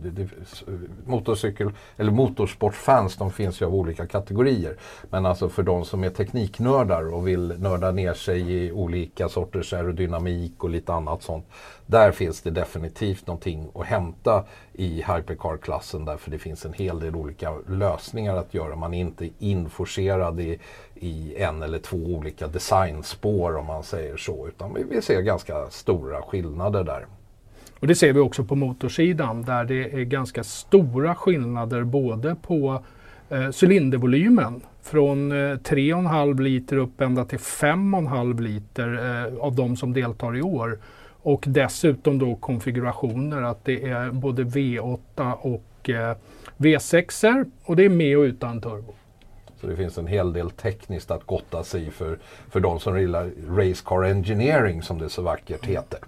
motorcykel 1.07 1.71
eller 1.97 2.13
motorsportfans, 2.13 3.17
de 3.17 3.31
finns 3.31 3.61
ju 3.61 3.67
av 3.67 3.75
olika 3.75 4.07
kategorier. 4.07 4.77
Men 5.11 5.27
alltså 5.27 5.49
för 5.49 5.63
de 5.63 5.85
som 5.85 6.05
är 6.05 6.11
tekniknördar 6.11 7.15
och 7.15 7.29
vill 7.29 7.55
nörda 7.59 7.91
ner 7.91 8.15
sig 8.15 8.53
i 8.53 8.73
olika 8.73 9.29
sorters 9.29 9.73
aerodynamik 9.73 10.65
och 10.65 10.71
lite 10.71 10.93
annat 10.93 11.23
sånt. 11.23 11.47
Där 11.87 12.13
finns 12.13 12.43
det 12.43 12.51
definitivt 12.51 13.27
någonting 13.27 13.69
att 13.75 13.87
hämta 13.87 14.45
i 14.73 15.03
hypercar-klassen 15.03 16.05
därför 16.05 16.31
det 16.31 16.39
finns 16.39 16.65
en 16.65 16.73
hel 16.73 17.01
del 17.01 17.17
olika 17.17 17.55
lösningar 17.69 18.37
att 18.37 18.55
göra. 18.55 18.77
Man 18.77 18.95
är 18.95 19.01
inte 19.01 19.29
inforcerad 19.39 20.41
i, 20.41 20.59
i 20.95 21.35
en 21.37 21.63
eller 21.63 21.79
två 21.79 21.97
olika 21.97 22.47
designspår 22.49 23.57
om 23.57 23.67
man 23.67 23.83
säger 23.83 24.17
så. 24.17 24.49
Utan 24.49 24.75
vi, 24.75 24.85
vi 24.91 25.03
ser 25.03 25.21
ganska 25.21 25.71
stora 25.71 26.23
skillnader 26.23 26.85
där. 26.85 27.07
Och 27.81 27.87
det 27.87 27.95
ser 27.95 28.13
vi 28.13 28.21
också 28.21 28.45
på 28.45 28.55
motorsidan 28.55 29.43
där 29.43 29.65
det 29.65 29.93
är 29.93 30.05
ganska 30.05 30.45
stora 30.45 31.15
skillnader 31.15 31.85
både 31.85 32.37
på 32.43 32.83
eh, 33.29 33.51
cylindervolymen 33.63 34.61
från 34.83 35.33
eh, 35.33 35.35
3,5 35.35 36.41
liter 36.41 36.77
upp 36.77 37.01
ända 37.01 37.25
till 37.25 37.39
5,5 37.39 38.41
liter 38.41 38.95
eh, 38.95 39.39
av 39.39 39.55
de 39.55 39.77
som 39.77 39.93
deltar 39.93 40.37
i 40.37 40.43
år. 40.43 40.79
Och 41.27 41.45
dessutom 41.47 42.19
då 42.19 42.35
konfigurationer 42.35 43.43
att 43.43 43.65
det 43.65 43.89
är 43.89 44.11
både 44.11 44.45
V8 44.45 45.33
och 45.33 45.91
eh, 45.91 46.17
V6 46.57 47.45
och 47.65 47.77
det 47.77 47.85
är 47.85 47.89
med 47.89 48.19
och 48.19 48.23
utan 48.23 48.61
turbo. 48.61 48.95
Så 49.61 49.67
det 49.67 49.77
finns 49.77 49.99
en 49.99 50.07
hel 50.07 50.33
del 50.33 50.51
tekniskt 50.51 51.11
att 51.11 51.27
gotta 51.27 51.65
sig 51.65 51.91
för, 51.91 52.19
för 52.51 52.61
de 52.61 52.81
som 52.81 53.01
gillar 53.01 53.31
Race 53.49 53.83
Car 53.87 54.05
Engineering 54.05 54.83
som 54.83 54.99
det 54.99 55.09
så 55.09 55.23
vackert 55.23 55.67
heter. 55.67 55.99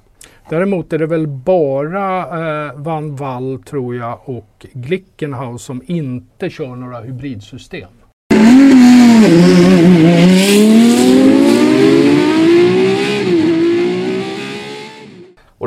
Däremot 0.48 0.92
är 0.92 0.98
det 0.98 1.06
väl 1.06 1.26
bara 1.26 2.20
eh, 2.66 2.72
Van 2.74 3.16
Wall 3.16 3.62
tror 3.64 3.96
jag 3.96 4.20
och 4.24 4.66
Glickenhaus 4.72 5.62
som 5.62 5.82
inte 5.86 6.50
kör 6.50 6.76
några 6.76 7.00
hybridsystem. 7.00 7.90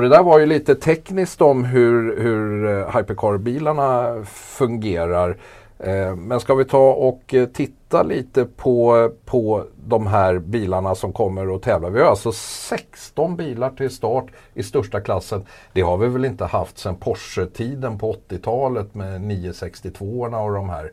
Och 0.02 0.10
det 0.10 0.16
där 0.16 0.24
var 0.24 0.40
ju 0.40 0.46
lite 0.46 0.76
tekniskt 0.76 1.42
om 1.42 1.66
hur, 1.66 2.22
hur 2.22 2.66
eh, 2.66 2.98
hypercar-bilarna 2.98 4.24
fungerar. 4.26 5.38
Eh, 5.80 6.16
men 6.16 6.40
ska 6.40 6.56
vi 6.56 6.66
ta 6.66 6.92
och 6.92 7.34
eh, 7.34 7.48
titta 7.48 8.04
lite 8.04 8.46
på, 8.46 9.10
på 9.26 9.66
de 9.86 10.08
här 10.08 10.40
bilarna 10.40 10.96
som 10.96 11.14
kommer 11.14 11.56
att 11.56 11.62
tävla. 11.62 11.90
Vi 11.90 12.00
har 12.00 12.08
alltså 12.08 12.32
16 12.32 13.36
bilar 13.36 13.70
till 13.70 13.90
start 13.90 14.26
i 14.54 14.64
största 14.64 15.02
klassen. 15.02 15.46
Det 15.74 15.82
har 15.82 15.98
vi 15.98 16.08
väl 16.08 16.26
inte 16.26 16.46
haft 16.46 16.78
sedan 16.78 16.96
Porsche-tiden 16.96 17.98
på 18.00 18.16
80-talet 18.30 18.96
med 18.96 19.22
962 19.22 20.06
och 20.22 20.54
de 20.54 20.70
här 20.70 20.92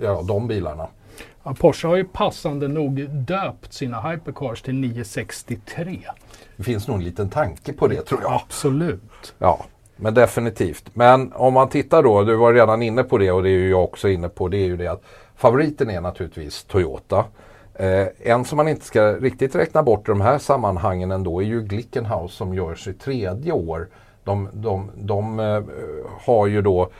ja, 0.00 0.22
de 0.28 0.48
bilarna. 0.48 0.86
Ja, 1.42 1.54
Porsche 1.60 1.88
har 1.88 1.96
ju 1.96 2.04
passande 2.04 2.68
nog 2.68 3.10
döpt 3.10 3.72
sina 3.72 4.00
hypercars 4.00 4.62
till 4.62 4.74
963. 4.74 6.00
Det 6.56 6.62
finns 6.62 6.88
nog 6.88 6.96
en 6.96 7.04
liten 7.04 7.28
tanke 7.28 7.72
på 7.72 7.88
det 7.88 8.02
tror 8.02 8.22
jag. 8.22 8.32
Absolut. 8.32 9.34
Ja, 9.38 9.64
men 9.96 10.14
definitivt. 10.14 10.90
Men 10.94 11.32
om 11.32 11.54
man 11.54 11.68
tittar 11.68 12.02
då, 12.02 12.22
du 12.22 12.36
var 12.36 12.52
redan 12.52 12.82
inne 12.82 13.02
på 13.02 13.18
det 13.18 13.32
och 13.32 13.42
det 13.42 13.48
är 13.48 13.58
ju 13.58 13.70
jag 13.70 13.84
också 13.84 14.08
inne 14.08 14.28
på, 14.28 14.48
det 14.48 14.56
är 14.56 14.66
ju 14.66 14.76
det 14.76 14.86
att 14.86 15.02
favoriten 15.36 15.90
är 15.90 16.00
naturligtvis 16.00 16.64
Toyota. 16.64 17.24
Eh, 17.74 18.06
en 18.18 18.44
som 18.44 18.56
man 18.56 18.68
inte 18.68 18.84
ska 18.84 19.12
riktigt 19.12 19.54
räkna 19.54 19.82
bort 19.82 20.08
i 20.08 20.12
de 20.12 20.20
här 20.20 20.38
sammanhangen 20.38 21.10
ändå 21.10 21.42
är 21.42 21.46
ju 21.46 21.62
Glickenhaus 21.62 22.34
som 22.34 22.54
gör 22.54 22.74
sitt 22.74 23.00
tredje 23.00 23.52
år. 23.52 23.88
De, 24.24 24.48
de, 24.52 24.90
de 24.96 25.40
eh, 25.40 25.62
har 26.20 26.46
ju 26.46 26.62
då 26.62 26.90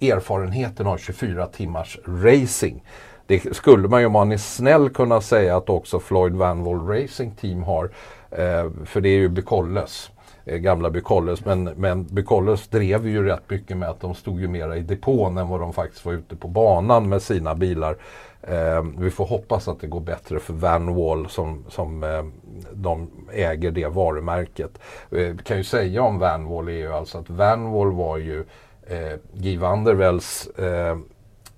erfarenheten 0.00 0.86
av 0.86 0.96
24 0.96 1.46
timmars 1.46 1.98
racing. 2.06 2.84
Det 3.26 3.56
skulle 3.56 3.88
man 3.88 4.00
ju 4.00 4.06
om 4.06 4.12
man 4.12 4.32
är 4.32 4.36
snäll 4.36 4.90
kunna 4.90 5.20
säga 5.20 5.56
att 5.56 5.68
också 5.68 6.00
Floyd 6.00 6.32
Van 6.32 6.64
Wall 6.64 6.86
Racing 6.86 7.36
Team 7.40 7.62
har. 7.62 7.90
Eh, 8.30 8.70
för 8.84 9.00
det 9.00 9.08
är 9.08 9.18
ju 9.18 9.28
Bucolles, 9.28 10.10
eh, 10.44 10.56
gamla 10.56 10.90
Bucolles. 10.90 11.44
Men, 11.44 11.64
men 11.64 12.04
Bucolles 12.04 12.68
drev 12.68 13.08
ju 13.08 13.24
rätt 13.24 13.50
mycket 13.50 13.76
med 13.76 13.88
att 13.88 14.00
de 14.00 14.14
stod 14.14 14.40
ju 14.40 14.48
mera 14.48 14.76
i 14.76 14.80
depån 14.80 15.38
än 15.38 15.48
vad 15.48 15.60
de 15.60 15.72
faktiskt 15.72 16.04
var 16.04 16.12
ute 16.12 16.36
på 16.36 16.48
banan 16.48 17.08
med 17.08 17.22
sina 17.22 17.54
bilar. 17.54 17.96
Eh, 18.42 18.84
vi 18.98 19.10
får 19.10 19.26
hoppas 19.26 19.68
att 19.68 19.80
det 19.80 19.86
går 19.86 20.00
bättre 20.00 20.40
för 20.40 20.54
Van 20.54 20.94
Wall 20.94 21.28
som, 21.28 21.64
som 21.68 22.04
eh, 22.04 22.24
de 22.72 23.10
äger 23.32 23.70
det 23.70 23.86
varumärket. 23.86 24.78
Eh, 25.10 25.36
kan 25.36 25.56
ju 25.56 25.64
säga 25.64 26.02
om 26.02 26.18
Van 26.18 26.44
Wall 26.44 26.68
är 26.68 26.72
ju 26.72 26.92
alltså 26.92 27.18
att 27.18 27.30
Van 27.30 27.70
Wall 27.72 27.92
var 27.92 28.16
ju 28.16 28.44
eh, 28.86 29.18
Guy 29.32 29.56
van 29.56 29.86
eh, 29.86 30.98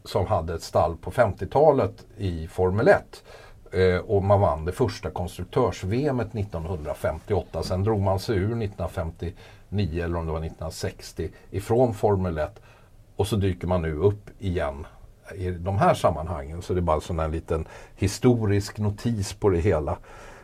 som 0.05 0.27
hade 0.27 0.55
ett 0.55 0.63
stall 0.63 0.97
på 0.97 1.11
50-talet 1.11 2.07
i 2.17 2.47
Formel 2.47 2.89
1. 2.89 3.23
Eh, 3.73 3.97
och 3.97 4.23
man 4.23 4.41
vann 4.41 4.65
det 4.65 4.73
första 4.73 5.11
konstruktörs-VM 5.11 6.21
1958. 6.21 7.63
Sen 7.63 7.85
drog 7.85 8.01
man 8.01 8.19
sig 8.19 8.37
ur 8.37 8.43
1959 8.43 10.05
eller 10.05 10.17
om 10.17 10.27
det 10.27 10.33
var 10.33 10.39
1960 10.39 11.29
ifrån 11.51 11.95
Formel 11.95 12.39
1. 12.39 12.61
Och 13.17 13.27
så 13.27 13.37
dyker 13.37 13.67
man 13.67 13.83
nu 13.83 13.97
upp 13.97 14.31
igen 14.39 14.87
i 15.35 15.51
de 15.51 15.79
här 15.79 15.95
sammanhangen. 15.95 16.63
Så 16.63 16.75
det 16.75 16.81
är 16.81 16.83
bara 16.83 16.95
en 16.95 17.01
sån 17.01 17.19
här 17.19 17.29
liten 17.29 17.67
historisk 17.97 18.79
notis 18.79 19.33
på 19.33 19.49
det 19.49 19.59
hela. 19.59 19.99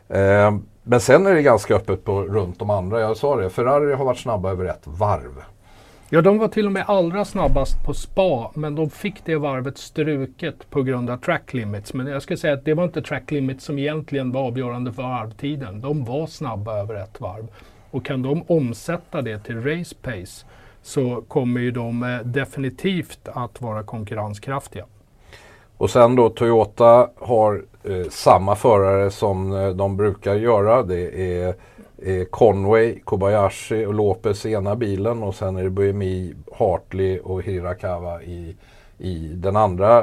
Eh, 0.09 0.57
men 0.83 1.01
sen 1.01 1.27
är 1.27 1.35
det 1.35 1.43
ganska 1.43 1.75
öppet 1.75 2.05
på 2.05 2.23
runt 2.23 2.59
de 2.59 2.71
andra. 2.71 3.01
Jag 3.01 3.17
sa 3.17 3.37
det, 3.37 3.51
Ferrari 3.51 3.95
har 3.95 4.05
varit 4.05 4.19
snabba 4.19 4.51
över 4.51 4.65
ett 4.65 4.87
varv. 4.87 5.43
Ja, 6.11 6.21
de 6.21 6.39
var 6.39 6.49
till 6.49 6.67
och 6.67 6.73
med 6.73 6.85
allra 6.87 7.25
snabbast 7.25 7.85
på 7.85 7.95
spa, 7.95 8.51
men 8.55 8.75
de 8.75 8.91
fick 8.91 9.25
det 9.25 9.37
varvet 9.37 9.79
struket 9.79 10.71
på 10.71 10.83
grund 10.83 11.11
av 11.11 11.17
track 11.17 11.55
limits. 11.55 11.95
Men 11.95 12.07
jag 12.07 12.23
skulle 12.23 12.37
säga 12.37 12.55
att 12.55 12.65
det 12.65 12.75
var 12.75 12.85
inte 12.85 13.03
track 13.03 13.31
limits 13.31 13.65
som 13.65 13.79
egentligen 13.79 14.33
var 14.33 14.43
avgörande 14.43 14.93
för 14.93 15.03
varvtiden. 15.03 15.81
De 15.81 16.05
var 16.05 16.27
snabba 16.27 16.79
över 16.79 16.95
ett 16.95 17.21
varv. 17.21 17.49
Och 17.91 18.05
kan 18.05 18.23
de 18.23 18.43
omsätta 18.47 19.23
det 19.23 19.39
till 19.39 19.63
race 19.63 19.95
pace 20.03 20.47
så 20.83 21.23
kommer 21.29 21.61
ju 21.61 21.71
de 21.71 22.03
eh, 22.03 22.19
definitivt 22.19 23.29
att 23.33 23.61
vara 23.61 23.83
konkurrenskraftiga. 23.83 24.85
Och 25.77 25.91
sen 25.91 26.17
då 26.17 26.29
Toyota 26.29 27.11
har 27.17 27.65
eh, 27.85 28.09
samma 28.11 28.55
förare 28.55 29.11
som 29.11 29.53
eh, 29.53 29.69
de 29.69 29.97
brukar 29.97 30.35
göra. 30.35 30.83
Det 30.83 31.33
är 31.39 31.49
eh, 31.49 31.55
Conway, 32.31 33.01
Kobayashi 33.05 33.87
och 33.87 33.95
Lopez 33.95 34.47
i 34.47 34.53
ena 34.53 34.77
bilen 34.77 35.23
och 35.23 35.35
sen 35.35 35.57
är 35.57 35.65
det 35.65 35.71
Buemi, 35.71 36.35
Hartley 36.59 37.19
och 37.19 37.43
Hirakawa 37.43 38.23
i, 38.23 38.57
i 38.99 39.29
den 39.35 39.57
andra 39.57 39.99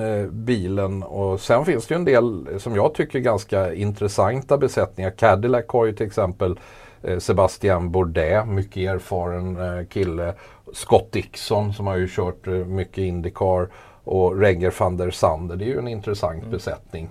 eh, 0.00 0.30
bilen. 0.30 1.02
Och 1.02 1.40
sen 1.40 1.64
finns 1.64 1.86
det 1.86 1.94
ju 1.94 1.98
en 1.98 2.04
del 2.04 2.46
som 2.58 2.76
jag 2.76 2.94
tycker 2.94 3.18
ganska 3.18 3.74
intressanta 3.74 4.58
besättningar. 4.58 5.10
Cadillac 5.10 5.64
har 5.68 5.86
ju 5.86 5.92
till 5.92 6.06
exempel 6.06 6.60
eh, 7.02 7.18
Sebastian 7.18 7.90
Bourdais, 7.90 8.46
mycket 8.46 8.76
erfaren 8.76 9.56
eh, 9.56 9.86
kille. 9.86 10.34
Scott 10.72 11.12
Dixon 11.12 11.72
som 11.72 11.86
har 11.86 11.96
ju 11.96 12.08
kört 12.08 12.46
mycket 12.66 12.98
Indycar 12.98 13.68
och 14.04 14.40
Renger 14.40 14.74
van 14.78 14.96
der 14.96 15.10
Sande. 15.10 15.56
Det 15.56 15.64
är 15.64 15.68
ju 15.68 15.78
en 15.78 15.88
intressant 15.88 16.38
mm. 16.38 16.50
besättning. 16.50 17.10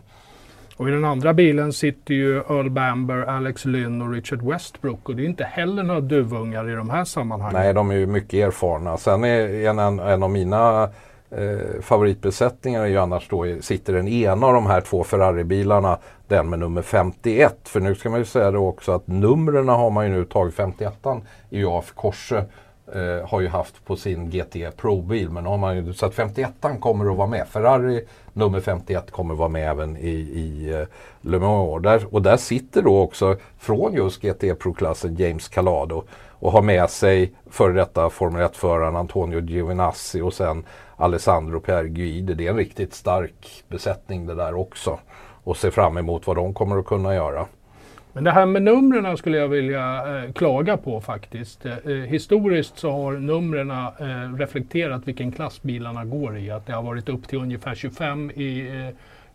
Och 0.77 0.89
i 0.89 0.91
den 0.91 1.05
andra 1.05 1.33
bilen 1.33 1.73
sitter 1.73 2.13
ju 2.13 2.37
Earl 2.37 2.69
Bamber, 2.69 3.17
Alex 3.17 3.65
Lynn 3.65 4.01
och 4.01 4.11
Richard 4.11 4.41
Westbrook. 4.41 5.09
Och 5.09 5.15
det 5.15 5.23
är 5.23 5.25
inte 5.25 5.43
heller 5.43 5.83
några 5.83 6.01
duvungar 6.01 6.69
i 6.69 6.73
de 6.73 6.89
här 6.89 7.05
sammanhangen. 7.05 7.61
Nej, 7.61 7.73
de 7.73 7.91
är 7.91 7.95
ju 7.95 8.05
mycket 8.05 8.33
erfarna. 8.33 8.97
Sen 8.97 9.23
är 9.23 9.65
en, 9.65 9.79
en, 9.79 9.99
en 9.99 10.23
av 10.23 10.29
mina 10.29 10.83
eh, 11.29 11.81
favoritbesättningar 11.81 12.81
är 12.81 12.85
ju 12.85 12.97
annars 12.97 13.27
då 13.29 13.45
sitter 13.61 13.93
den 13.93 14.07
ena 14.07 14.47
av 14.47 14.53
de 14.53 14.65
här 14.65 14.81
två 14.81 15.03
Ferrari-bilarna, 15.03 15.97
den 16.27 16.49
med 16.49 16.59
nummer 16.59 16.81
51. 16.81 17.57
För 17.63 17.79
nu 17.79 17.95
ska 17.95 18.09
man 18.09 18.19
ju 18.19 18.25
säga 18.25 18.51
det 18.51 18.57
också 18.57 18.91
att 18.91 19.07
numren 19.07 19.69
har 19.69 19.89
man 19.89 20.05
ju 20.05 20.11
nu 20.11 20.25
tagit 20.25 20.55
51 20.55 20.93
i 21.49 21.65
AF 21.65 21.93
Korse 21.93 22.45
eh, 22.95 23.29
har 23.29 23.41
ju 23.41 23.47
haft 23.47 23.85
på 23.85 23.95
sin 23.95 24.29
GT 24.29 24.77
Pro-bil. 24.77 25.29
Men 25.29 25.45
har 25.45 25.57
man 25.57 25.75
ju, 25.75 25.93
så 25.93 26.05
att 26.05 26.13
51 26.15 26.51
kommer 26.79 27.11
att 27.11 27.17
vara 27.17 27.27
med. 27.27 27.47
Ferrari 27.47 28.05
nummer 28.33 28.59
51 28.59 29.11
kommer 29.11 29.33
att 29.33 29.39
vara 29.39 29.49
med 29.49 29.69
även 29.69 29.97
i, 29.97 30.09
i 30.09 30.73
eh, 30.73 30.87
Le 31.21 31.39
Mans. 31.39 31.83
Där, 31.83 32.13
och 32.13 32.21
där 32.21 32.37
sitter 32.37 32.81
då 32.81 33.01
också 33.01 33.35
från 33.57 33.93
just 33.93 34.21
GT 34.21 34.59
Pro-klassen 34.59 35.15
James 35.15 35.47
Calado 35.47 36.03
och 36.39 36.51
har 36.51 36.61
med 36.61 36.89
sig 36.89 37.31
före 37.49 37.73
detta 37.73 38.09
Formel 38.09 38.41
1-föraren 38.41 38.95
Antonio 38.95 39.41
Giovinazzi 39.41 40.21
och 40.21 40.33
sen 40.33 40.63
Alessandro 40.95 41.59
Pierguide. 41.59 42.37
Det 42.37 42.45
är 42.45 42.49
en 42.49 42.57
riktigt 42.57 42.93
stark 42.93 43.63
besättning 43.67 44.25
det 44.25 44.35
där 44.35 44.55
också. 44.55 44.99
Och 45.43 45.57
ser 45.57 45.71
fram 45.71 45.97
emot 45.97 46.27
vad 46.27 46.35
de 46.35 46.53
kommer 46.53 46.77
att 46.77 46.85
kunna 46.85 47.15
göra. 47.15 47.45
Men 48.17 48.23
det 48.23 48.31
här 48.31 48.45
med 48.45 48.63
numren 48.63 49.17
skulle 49.17 49.37
jag 49.37 49.47
vilja 49.47 50.17
eh, 50.23 50.31
klaga 50.31 50.77
på 50.77 51.01
faktiskt. 51.01 51.65
Eh, 51.65 51.91
historiskt 51.91 52.77
så 52.77 52.91
har 52.91 53.13
numren 53.13 53.71
eh, 53.71 54.37
reflekterat 54.37 55.07
vilken 55.07 55.31
klass 55.31 55.61
bilarna 55.61 56.05
går 56.05 56.37
i. 56.37 56.51
Att 56.51 56.65
det 56.65 56.73
har 56.73 56.83
varit 56.83 57.09
upp 57.09 57.27
till 57.27 57.39
ungefär 57.39 57.75
25 57.75 58.31
i 58.31 58.67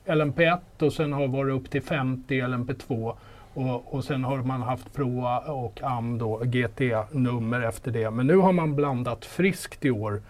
eh, 0.06 0.14
LMP1 0.14 0.58
och 0.78 0.92
sen 0.92 1.12
har 1.12 1.20
det 1.20 1.28
varit 1.28 1.54
upp 1.54 1.70
till 1.70 1.82
50 1.82 2.34
i 2.34 2.42
LMP2. 2.42 3.14
Och, 3.54 3.94
och 3.94 4.04
sen 4.04 4.24
har 4.24 4.38
man 4.38 4.62
haft 4.62 4.94
Proa 4.94 5.38
och 5.38 5.80
AM 5.82 6.18
då, 6.18 6.40
GT-nummer 6.44 7.60
efter 7.60 7.90
det. 7.90 8.10
Men 8.10 8.26
nu 8.26 8.36
har 8.36 8.52
man 8.52 8.76
blandat 8.76 9.24
friskt 9.24 9.84
i 9.84 9.90
år 9.90 10.22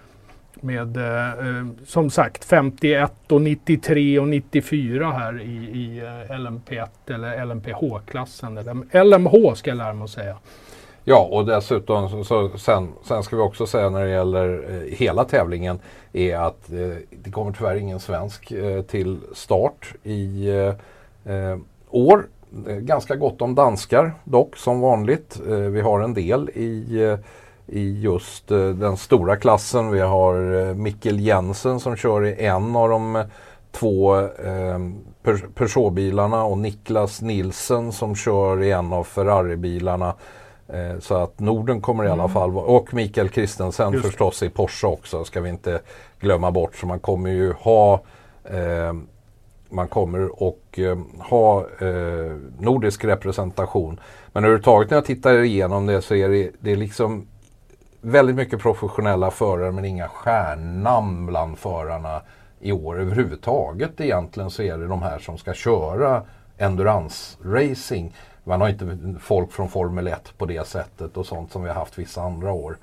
med 0.63 0.97
eh, 0.97 1.29
eh, 1.29 1.67
som 1.87 2.11
sagt 2.11 2.45
51 2.45 3.13
och 3.33 3.41
93 3.43 4.19
och 4.19 4.29
94 4.29 5.13
här 5.13 5.41
i, 5.41 5.55
i 5.55 5.99
eh, 5.99 6.37
LMP1 6.37 6.89
eller 7.07 7.45
LMPH-klassen. 7.45 8.59
Eller 8.59 9.05
LMH 9.05 9.55
ska 9.55 9.71
jag 9.71 9.77
lära 9.77 9.93
mig 9.93 10.05
att 10.05 10.11
säga. 10.11 10.37
Ja 11.05 11.29
och 11.31 11.47
dessutom 11.47 12.09
så, 12.09 12.25
så, 12.25 12.59
sen, 12.59 12.89
sen 13.05 13.23
ska 13.23 13.37
vi 13.37 13.43
också 13.43 13.67
säga 13.67 13.91
när 13.91 14.05
det 14.05 14.11
gäller 14.11 14.65
eh, 14.71 14.97
hela 14.97 15.25
tävlingen 15.25 15.79
är 16.13 16.37
att 16.37 16.73
eh, 16.73 16.97
det 17.11 17.31
kommer 17.31 17.53
tyvärr 17.53 17.77
ingen 17.77 18.01
svensk 18.01 18.51
eh, 18.51 18.83
till 18.83 19.21
start 19.35 19.95
i 20.03 20.49
eh, 21.25 21.59
år. 21.91 22.27
Ganska 22.67 23.17
gott 23.17 23.43
om 23.43 23.55
danskar 23.55 24.15
dock 24.25 24.57
som 24.57 24.81
vanligt. 24.81 25.41
vi 25.47 25.81
har 25.81 26.01
en 26.01 26.15
del 26.15 26.51
i 26.55 27.17
i 27.67 28.01
just 28.01 28.51
eh, 28.51 28.69
den 28.69 28.97
stora 28.97 29.37
klassen. 29.37 29.91
Vi 29.91 30.01
har 30.01 30.69
eh, 30.69 30.75
Mikkel 30.75 31.21
Jensen 31.21 31.81
som 31.81 31.97
kör 31.97 32.27
i 32.27 32.47
en 32.47 32.77
av 32.77 32.89
de 32.89 33.17
eh, 33.17 33.25
två 33.71 34.19
eh, 34.21 34.79
Peugeot-bilarna 35.55 36.45
och 36.45 36.59
Niklas 36.59 37.23
Nilsen 37.23 37.93
som 37.93 38.15
kör 38.15 38.63
i 38.63 38.71
en 38.71 38.93
av 38.93 39.05
Ferrari-bilarna. 39.05 40.15
Eh, 40.69 40.99
så 41.01 41.15
att 41.15 41.41
Norden 41.41 41.81
kommer 41.81 42.05
i 42.05 42.09
alla 42.09 42.23
mm. 42.23 42.35
fall 42.35 42.57
och 42.57 42.95
Mikael 42.95 43.29
Kristensen 43.29 43.93
just. 43.93 44.07
förstås 44.07 44.43
i 44.43 44.49
Porsche 44.49 44.87
också 44.87 45.25
ska 45.25 45.41
vi 45.41 45.49
inte 45.49 45.81
glömma 46.21 46.51
bort. 46.51 46.77
Så 46.77 46.87
man 46.87 47.01
kommer 47.01 47.31
ju 47.31 47.53
ha 47.53 48.03
eh, 48.45 48.93
man 49.69 49.89
kommer 49.89 50.43
och 50.43 50.79
ha 51.19 51.67
nordisk 52.59 53.05
representation. 53.05 54.01
Men 54.33 54.45
överhuvudtaget 54.45 54.91
när 54.91 54.97
jag 54.97 55.05
tittar 55.05 55.43
igenom 55.43 55.87
det 55.87 56.03
så 56.03 56.15
är 56.15 56.29
det, 56.29 56.51
det 56.61 56.73
är 56.73 56.77
liksom 56.77 57.27
väldigt 58.03 58.37
mycket 58.37 58.61
professionella 58.61 59.31
förare 59.31 59.73
men 59.73 59.85
inga 59.85 60.09
stjärnnamn 60.09 61.27
bland 61.27 61.59
förarna 61.59 62.23
i 62.61 62.73
år 62.73 63.01
överhuvudtaget. 63.01 64.01
Egentligen 64.01 64.51
så 64.51 64.63
är 64.63 64.79
det 64.79 64.87
de 64.87 65.03
här 65.03 65.19
som 65.19 65.39
ska 65.39 65.55
köra 65.55 66.23
endurance-racing. 66.59 68.13
Man 68.45 68.61
har 68.61 68.69
inte 68.69 68.99
folk 69.21 69.53
från 69.53 69.69
Formel 69.69 70.07
1 70.07 70.33
på 70.39 70.47
det 70.47 70.67
sättet 70.67 71.17
och 71.17 71.27
sånt 71.27 71.53
som 71.53 71.63
vi 71.63 71.69
har 71.69 71.75
haft 71.75 71.99
vissa 71.99 72.23
andra 72.23 72.53
år. 72.53 72.77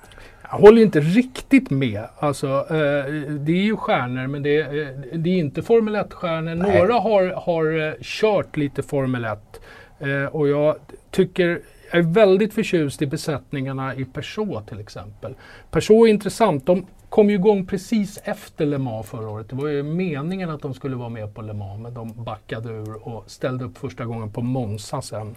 Jag 0.50 0.58
håller 0.58 0.82
inte 0.82 1.00
riktigt 1.00 1.70
med. 1.70 2.04
Alltså, 2.18 2.46
eh, 2.46 3.12
det 3.22 3.52
är 3.52 3.64
ju 3.64 3.76
stjärnor 3.76 4.26
men 4.26 4.42
det, 4.42 4.60
eh, 4.60 4.88
det 5.12 5.30
är 5.30 5.38
inte 5.38 5.62
Formel 5.62 5.96
1-stjärnor. 5.96 6.54
Några 6.54 6.94
har, 6.94 7.26
har 7.26 7.88
eh, 7.88 7.94
kört 8.00 8.56
lite 8.56 8.82
Formel 8.82 9.24
1 9.24 9.60
eh, 9.98 10.24
och 10.24 10.48
jag 10.48 10.76
tycker 11.10 11.60
jag 11.90 11.98
är 11.98 12.02
väldigt 12.02 12.54
förtjust 12.54 13.02
i 13.02 13.06
besättningarna 13.06 13.94
i 13.94 14.04
Peugeot 14.04 14.68
till 14.68 14.80
exempel. 14.80 15.34
Peugeot 15.70 16.06
är 16.06 16.10
intressant. 16.10 16.66
De 16.66 16.86
kom 17.08 17.30
ju 17.30 17.36
igång 17.36 17.66
precis 17.66 18.18
efter 18.24 18.66
Le 18.66 18.78
Mans 18.78 19.06
förra 19.06 19.28
året. 19.28 19.48
Det 19.48 19.56
var 19.56 19.68
ju 19.68 19.82
meningen 19.82 20.50
att 20.50 20.62
de 20.62 20.74
skulle 20.74 20.96
vara 20.96 21.08
med 21.08 21.34
på 21.34 21.42
Le 21.42 21.52
Mans 21.52 21.82
men 21.82 21.94
de 21.94 22.24
backade 22.24 22.68
ur 22.68 23.08
och 23.08 23.24
ställde 23.26 23.64
upp 23.64 23.78
första 23.78 24.04
gången 24.04 24.30
på 24.32 24.40
Monza 24.40 25.02
sen. 25.02 25.34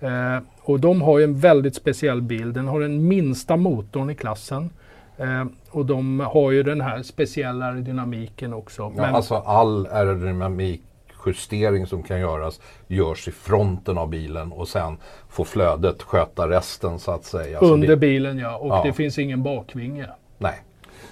Eh, 0.00 0.38
och 0.60 0.80
de 0.80 1.02
har 1.02 1.18
ju 1.18 1.24
en 1.24 1.38
väldigt 1.38 1.74
speciell 1.74 2.22
bil. 2.22 2.52
Den 2.52 2.68
har 2.68 2.80
den 2.80 3.08
minsta 3.08 3.56
motorn 3.56 4.10
i 4.10 4.14
klassen. 4.14 4.70
Eh, 5.16 5.44
och 5.70 5.86
de 5.86 6.20
har 6.20 6.50
ju 6.50 6.62
den 6.62 6.80
här 6.80 7.02
speciella 7.02 7.66
aerodynamiken 7.66 8.54
också. 8.54 8.82
Ja, 8.82 9.02
men, 9.02 9.14
alltså 9.14 9.34
all 9.34 9.86
aerodynamik 9.86 10.82
justering 11.26 11.86
som 11.86 12.02
kan 12.02 12.20
göras 12.20 12.60
görs 12.86 13.28
i 13.28 13.30
fronten 13.30 13.98
av 13.98 14.08
bilen 14.08 14.52
och 14.52 14.68
sen 14.68 14.96
får 15.28 15.44
flödet 15.44 16.02
sköta 16.02 16.48
resten 16.48 16.98
så 16.98 17.10
att 17.10 17.24
säga. 17.24 17.58
Under 17.58 17.88
det, 17.88 17.96
bilen 17.96 18.38
ja, 18.38 18.56
och 18.56 18.68
ja. 18.68 18.82
det 18.84 18.92
finns 18.92 19.18
ingen 19.18 19.42
bakvinge. 19.42 20.06
Nej. 20.38 20.62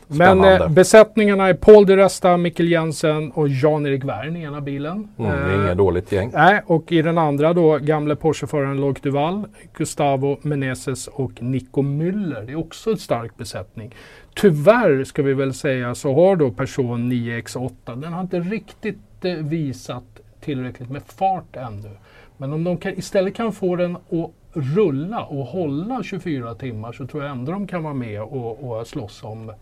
Men 0.08 0.44
eh, 0.44 0.68
besättningarna 0.68 1.48
är 1.48 1.54
Paul 1.54 1.86
de 1.86 1.96
Resta, 1.96 2.36
Mikkel 2.36 2.68
Jensen 2.68 3.30
och 3.30 3.48
Jan-Erik 3.48 4.04
Wern 4.04 4.36
i 4.36 4.42
ena 4.42 4.60
bilen. 4.60 5.08
Mm, 5.18 5.30
det 5.30 5.36
är 5.36 5.58
eh, 5.58 5.64
inget 5.64 5.78
dåligt 5.78 6.12
gäng. 6.12 6.30
Nej, 6.34 6.62
och 6.66 6.92
i 6.92 7.02
den 7.02 7.18
andra 7.18 7.52
då 7.52 7.78
gamle 7.78 8.16
Porscheföraren 8.16 8.80
Loic 8.80 9.00
Duval, 9.00 9.44
Gustavo 9.72 10.38
Meneses 10.42 11.06
och 11.06 11.42
Nico 11.42 11.82
Müller. 11.82 12.46
Det 12.46 12.52
är 12.52 12.58
också 12.58 12.90
en 12.90 12.98
stark 12.98 13.36
besättning. 13.36 13.94
Tyvärr 14.34 15.04
ska 15.04 15.22
vi 15.22 15.34
väl 15.34 15.54
säga 15.54 15.94
så 15.94 16.14
har 16.14 16.36
då 16.36 16.50
person 16.50 17.12
9X8, 17.12 18.00
den 18.00 18.12
har 18.12 18.20
inte 18.20 18.40
riktigt 18.40 19.15
inte 19.26 19.42
visat 19.42 20.20
tillräckligt 20.40 20.90
med 20.90 21.02
fart 21.02 21.56
ännu. 21.56 21.90
Men 22.36 22.52
om 22.52 22.64
de 22.64 22.76
kan, 22.76 22.92
istället 22.92 23.34
kan 23.34 23.52
få 23.52 23.76
den 23.76 23.96
att 23.96 24.30
rulla 24.52 25.24
och 25.24 25.46
hålla 25.46 26.02
24 26.02 26.54
timmar 26.54 26.92
så 26.92 27.06
tror 27.06 27.22
jag 27.22 27.32
ändå 27.32 27.52
de 27.52 27.66
kan 27.66 27.82
vara 27.82 27.94
med 27.94 28.22
och, 28.22 28.70
och 28.70 28.86
slåss 28.86 29.24
om 29.24 29.52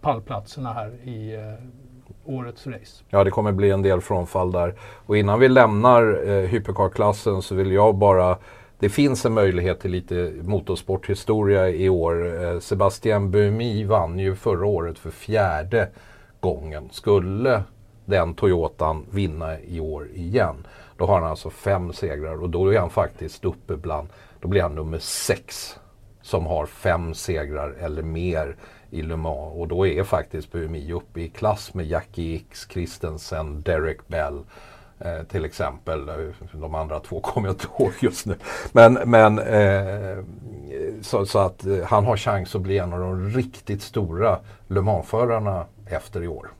pallplatserna 0.00 0.72
här 0.72 0.92
i 1.04 1.34
eh, 1.34 2.34
årets 2.34 2.66
race. 2.66 3.04
Ja, 3.08 3.24
det 3.24 3.30
kommer 3.30 3.52
bli 3.52 3.70
en 3.70 3.82
del 3.82 4.00
frånfall 4.00 4.52
där. 4.52 4.74
Och 4.80 5.16
innan 5.16 5.40
vi 5.40 5.48
lämnar 5.48 6.28
eh, 6.28 6.48
hypercar-klassen 6.48 7.42
så 7.42 7.54
vill 7.54 7.72
jag 7.72 7.94
bara 7.94 8.36
det 8.78 8.88
finns 8.88 9.26
en 9.26 9.34
möjlighet 9.34 9.80
till 9.80 9.90
lite 9.90 10.32
motorsporthistoria 10.42 11.68
i 11.68 11.88
år. 11.88 12.44
Eh, 12.44 12.58
Sebastian 12.58 13.30
Buemi 13.30 13.84
vann 13.84 14.18
ju 14.18 14.36
förra 14.36 14.66
året 14.66 14.98
för 14.98 15.10
fjärde 15.10 15.88
gången. 16.40 16.88
Skulle 16.92 17.62
den 18.08 18.34
Toyotan 18.34 19.06
vinna 19.10 19.60
i 19.60 19.80
år 19.80 20.08
igen. 20.14 20.66
Då 20.96 21.06
har 21.06 21.20
han 21.20 21.30
alltså 21.30 21.50
fem 21.50 21.92
segrar 21.92 22.42
och 22.42 22.50
då 22.50 22.74
är 22.74 22.78
han 22.78 22.90
faktiskt 22.90 23.44
uppe 23.44 23.76
bland, 23.76 24.08
då 24.40 24.48
blir 24.48 24.62
han 24.62 24.74
nummer 24.74 24.98
sex 24.98 25.76
som 26.22 26.46
har 26.46 26.66
fem 26.66 27.14
segrar 27.14 27.70
eller 27.70 28.02
mer 28.02 28.56
i 28.90 29.02
Le 29.02 29.16
Mans. 29.16 29.54
Och 29.54 29.68
då 29.68 29.86
är 29.86 30.04
faktiskt 30.04 30.52
BMI 30.52 30.92
uppe 30.92 31.20
i 31.20 31.28
klass 31.28 31.74
med 31.74 31.86
Jackie 31.86 32.36
X, 32.36 32.66
Christensen, 32.70 33.62
Derek 33.62 34.08
Bell 34.08 34.40
eh, 34.98 35.22
till 35.22 35.44
exempel. 35.44 36.10
De 36.52 36.74
andra 36.74 37.00
två 37.00 37.20
kommer 37.20 37.48
jag 37.48 37.54
inte 37.54 37.66
ihåg 37.78 37.92
just 38.00 38.26
nu. 38.26 38.36
Men, 38.72 38.94
men 38.94 39.38
eh, 39.38 40.18
så, 41.02 41.26
så, 41.26 41.38
att 41.38 41.66
eh, 41.66 41.84
han 41.84 42.04
har 42.04 42.16
chans 42.16 42.54
att 42.54 42.62
bli 42.62 42.78
en 42.78 42.92
av 42.92 43.00
de 43.00 43.28
riktigt 43.28 43.82
stora 43.82 44.38
Le 44.68 44.80
Mans-förarna 44.80 45.64
efter 45.86 46.22
i 46.22 46.28
år. 46.28 46.50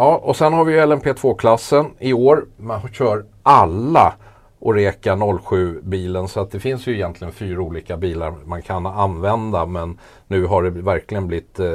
Ja, 0.00 0.16
och 0.16 0.36
sen 0.36 0.52
har 0.52 0.64
vi 0.64 0.80
LMP2-klassen 0.80 1.86
i 1.98 2.12
år. 2.12 2.46
Man 2.56 2.80
kör 2.92 3.24
alla 3.42 4.14
Oreca 4.58 5.16
07-bilen 5.16 6.28
så 6.28 6.40
att 6.40 6.50
det 6.50 6.60
finns 6.60 6.86
ju 6.86 6.94
egentligen 6.94 7.32
fyra 7.32 7.60
olika 7.60 7.96
bilar 7.96 8.34
man 8.44 8.62
kan 8.62 8.86
använda 8.86 9.66
men 9.66 9.98
nu 10.26 10.44
har 10.44 10.62
det 10.62 10.70
verkligen 10.70 11.26
blivit 11.26 11.60
eh, 11.60 11.66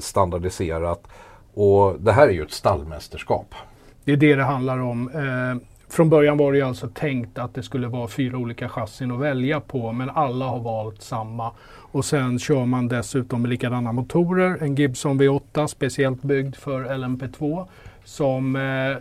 standardiserat. 0.00 1.02
Och 1.54 2.00
det 2.00 2.12
här 2.12 2.28
är 2.28 2.32
ju 2.32 2.42
ett 2.42 2.52
stallmästerskap. 2.52 3.54
Det 4.04 4.12
är 4.12 4.16
det 4.16 4.34
det 4.34 4.44
handlar 4.44 4.78
om. 4.78 5.10
Eh, 5.14 5.66
från 5.88 6.10
början 6.10 6.36
var 6.36 6.52
det 6.52 6.58
ju 6.58 6.64
alltså 6.64 6.88
tänkt 6.88 7.38
att 7.38 7.54
det 7.54 7.62
skulle 7.62 7.88
vara 7.88 8.08
fyra 8.08 8.38
olika 8.38 8.68
chassin 8.68 9.10
att 9.10 9.20
välja 9.20 9.60
på 9.60 9.92
men 9.92 10.10
alla 10.10 10.44
har 10.44 10.60
valt 10.60 11.02
samma. 11.02 11.52
Och 11.92 12.04
sen 12.04 12.38
kör 12.38 12.66
man 12.66 12.88
dessutom 12.88 13.42
med 13.42 13.48
likadana 13.48 13.92
motorer. 13.92 14.62
En 14.62 14.74
Gibson 14.74 15.20
V8 15.20 15.66
speciellt 15.66 16.22
byggd 16.22 16.56
för 16.56 16.84
LMP2 16.84 17.66
som 18.04 18.56
eh, 18.56 18.62
eh, 18.62 18.98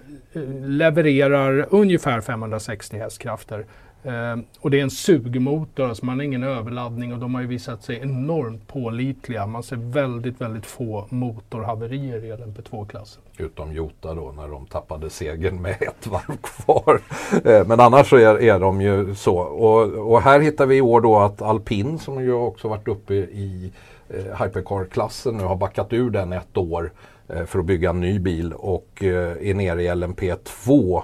levererar 0.61 1.67
ungefär 1.69 2.21
560 2.21 2.97
hästkrafter. 2.97 3.65
Eh, 4.03 4.37
och 4.59 4.71
det 4.71 4.79
är 4.79 4.83
en 4.83 4.89
sugmotor, 4.89 5.89
alltså 5.89 6.05
man 6.05 6.19
har 6.19 6.23
ingen 6.23 6.43
överladdning 6.43 7.13
och 7.13 7.19
de 7.19 7.35
har 7.35 7.41
ju 7.41 7.47
visat 7.47 7.83
sig 7.83 7.99
enormt 8.01 8.67
pålitliga. 8.67 9.45
Man 9.47 9.63
ser 9.63 9.75
väldigt, 9.75 10.41
väldigt 10.41 10.65
få 10.65 11.05
motorhaverier 11.09 12.25
i 12.25 12.31
LMP2-klassen. 12.31 13.21
Utom 13.37 13.73
Jota 13.73 14.13
då 14.13 14.31
när 14.31 14.47
de 14.47 14.65
tappade 14.65 15.09
segern 15.09 15.61
med 15.61 15.81
ett 15.81 16.07
varv 16.07 16.37
kvar. 16.41 17.01
Eh, 17.45 17.67
men 17.67 17.79
annars 17.79 18.09
så 18.09 18.17
är, 18.17 18.41
är 18.41 18.59
de 18.59 18.81
ju 18.81 19.15
så. 19.15 19.37
Och, 19.37 20.11
och, 20.11 20.21
här 20.21 20.39
hittar 20.39 20.65
vi 20.65 20.77
i 20.77 20.81
år 20.81 21.01
då 21.01 21.19
att 21.19 21.41
Alpin 21.41 21.99
som 21.99 22.23
ju 22.23 22.33
också 22.33 22.67
varit 22.67 22.87
uppe 22.87 23.13
i 23.13 23.71
eh, 24.09 24.43
Hypercar-klassen 24.43 25.37
nu 25.37 25.43
har 25.43 25.55
backat 25.55 25.93
ur 25.93 26.09
den 26.09 26.33
ett 26.33 26.57
år 26.57 26.91
eh, 27.27 27.45
för 27.45 27.59
att 27.59 27.65
bygga 27.65 27.89
en 27.89 28.01
ny 28.01 28.19
bil 28.19 28.53
och 28.53 29.03
eh, 29.03 29.49
är 29.49 29.53
nere 29.53 29.83
i 29.83 29.89
LMP2. 29.89 31.03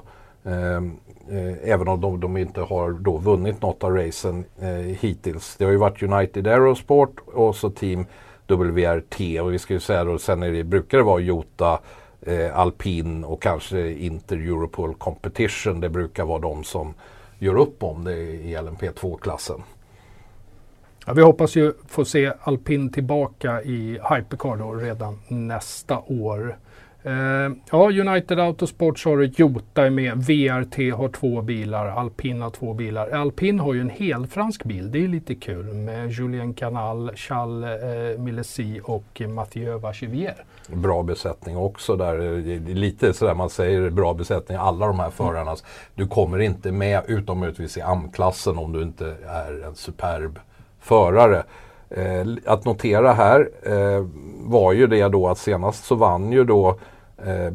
Eh, 1.32 1.72
även 1.72 1.88
om 1.88 2.02
de, 2.02 2.20
de, 2.20 2.38
inte 2.38 2.62
har 2.62 2.92
då 2.92 3.18
vunnit 3.18 3.62
något 3.62 3.84
av 3.84 3.96
racen 3.96 4.46
eh, 4.60 4.70
hittills. 5.00 5.56
Det 5.58 5.66
har 5.66 5.72
ju 5.72 5.78
varit 5.78 6.04
United 6.04 6.48
Aerosport 6.48 7.20
och 7.26 7.56
så 7.56 7.70
Team 7.70 8.06
WRT 8.48 9.42
och 9.42 9.54
vi 9.54 9.60
ska 9.60 9.74
ju 9.74 9.80
säga 9.80 10.04
då 10.04 10.18
sen 10.18 10.44
är 10.44 10.52
det, 10.52 10.64
brukar 10.64 10.98
det 10.98 11.04
vara 11.04 11.20
Jota, 11.20 11.80
eh, 12.22 12.60
Alpin 12.60 13.24
och 13.24 13.42
kanske 13.42 13.92
Inter 13.92 14.38
Europol 14.38 14.94
Competition. 14.94 15.80
Det 15.80 15.90
brukar 15.90 16.26
vara 16.26 16.40
de 16.40 16.64
som 16.64 16.94
gör 17.40 17.56
upp 17.56 17.84
om 17.84 18.04
det 18.04 18.18
i 18.18 18.58
LMP2-klassen. 18.58 19.64
Ja, 21.06 21.14
vi 21.14 21.22
hoppas 21.22 21.56
ju 21.56 21.74
få 21.88 22.06
se 22.06 22.34
Alpin 22.42 22.92
tillbaka 22.92 23.62
i 23.62 24.00
Hypercar 24.10 24.58
då 24.58 24.74
redan 24.74 25.20
nästa 25.28 26.00
år. 26.00 26.58
Uh, 27.08 27.56
ja, 27.72 27.92
United 27.92 28.40
Autosports 28.40 29.06
har 29.06 29.24
ett 29.24 29.40
Jota 29.40 29.90
med. 29.90 30.18
VRT 30.18 30.94
har 30.98 31.10
två 31.10 31.42
bilar. 31.42 31.88
Alpin 31.88 32.42
har 32.42 32.50
två 32.50 32.74
bilar. 32.74 33.10
Alpin 33.10 33.60
har 33.60 33.74
ju 33.74 33.82
en 33.82 33.90
helfransk 33.90 34.64
bil. 34.64 34.92
Det 34.92 35.04
är 35.04 35.08
lite 35.08 35.36
kul 35.36 35.74
med 35.74 36.12
Julien 36.12 36.54
Canal, 36.54 37.12
Charles 37.16 37.84
uh, 38.18 38.24
Millesi 38.24 38.82
och 38.84 39.22
Mathieu 39.30 39.78
Vachivier. 39.78 40.36
Bra 40.68 41.04
besättning 41.04 41.58
också 41.58 41.96
där. 41.96 42.42
Lite 42.74 43.14
sådär 43.14 43.34
man 43.34 43.50
säger 43.50 43.90
bra 43.90 44.14
besättning. 44.14 44.58
Alla 44.58 44.88
de 44.88 45.00
här 45.00 45.10
förarna. 45.10 45.42
Mm. 45.42 45.56
Du 45.96 46.08
kommer 46.08 46.40
inte 46.40 46.72
med 46.72 47.02
utom 47.08 47.40
möjligtvis 47.40 47.78
i 47.78 47.82
AM-klassen 47.82 48.58
om 48.58 48.72
du 48.72 48.82
inte 48.82 49.16
är 49.28 49.66
en 49.68 49.76
superb 49.76 50.40
förare. 50.80 51.44
Eh, 51.90 52.26
att 52.46 52.66
notera 52.66 53.14
här 53.14 53.50
eh, 53.64 54.06
var 54.40 54.74
ju 54.74 54.88
det 54.88 55.08
då 55.08 55.28
att 55.28 55.38
senast 55.38 55.86
så 55.86 55.96
vann 55.96 56.32
ju 56.32 56.44
då 56.44 56.80
eh, 57.18 57.54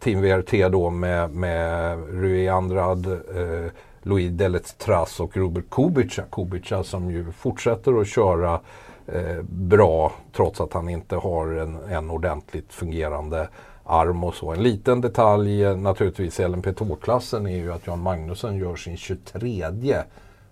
Team 0.00 0.22
VRT 0.22 0.68
då 0.72 0.90
med, 0.90 1.30
med 1.30 1.98
Rui 2.08 2.48
Andrad, 2.48 3.06
eh, 3.06 3.70
Louis 4.02 4.30
Deletras 4.30 5.20
och 5.20 5.36
Robert 5.36 5.64
Kubica. 5.70 6.24
Kubica 6.32 6.82
som 6.82 7.10
ju 7.10 7.32
fortsätter 7.32 8.00
att 8.00 8.08
köra 8.08 8.60
eh, 9.06 9.42
bra 9.48 10.12
trots 10.32 10.60
att 10.60 10.72
han 10.72 10.88
inte 10.88 11.16
har 11.16 11.46
en, 11.46 11.76
en 11.76 12.10
ordentligt 12.10 12.72
fungerande 12.72 13.48
arm 13.84 14.24
och 14.24 14.34
så. 14.34 14.52
En 14.52 14.62
liten 14.62 15.00
detalj 15.00 15.64
eh, 15.64 15.76
naturligtvis 15.76 16.40
i 16.40 16.44
LMP2-klassen 16.44 17.46
är 17.46 17.56
ju 17.56 17.72
att 17.72 17.86
Jan 17.86 18.02
Magnusson 18.02 18.56
gör 18.56 18.76
sin 18.76 18.96
23 18.96 20.02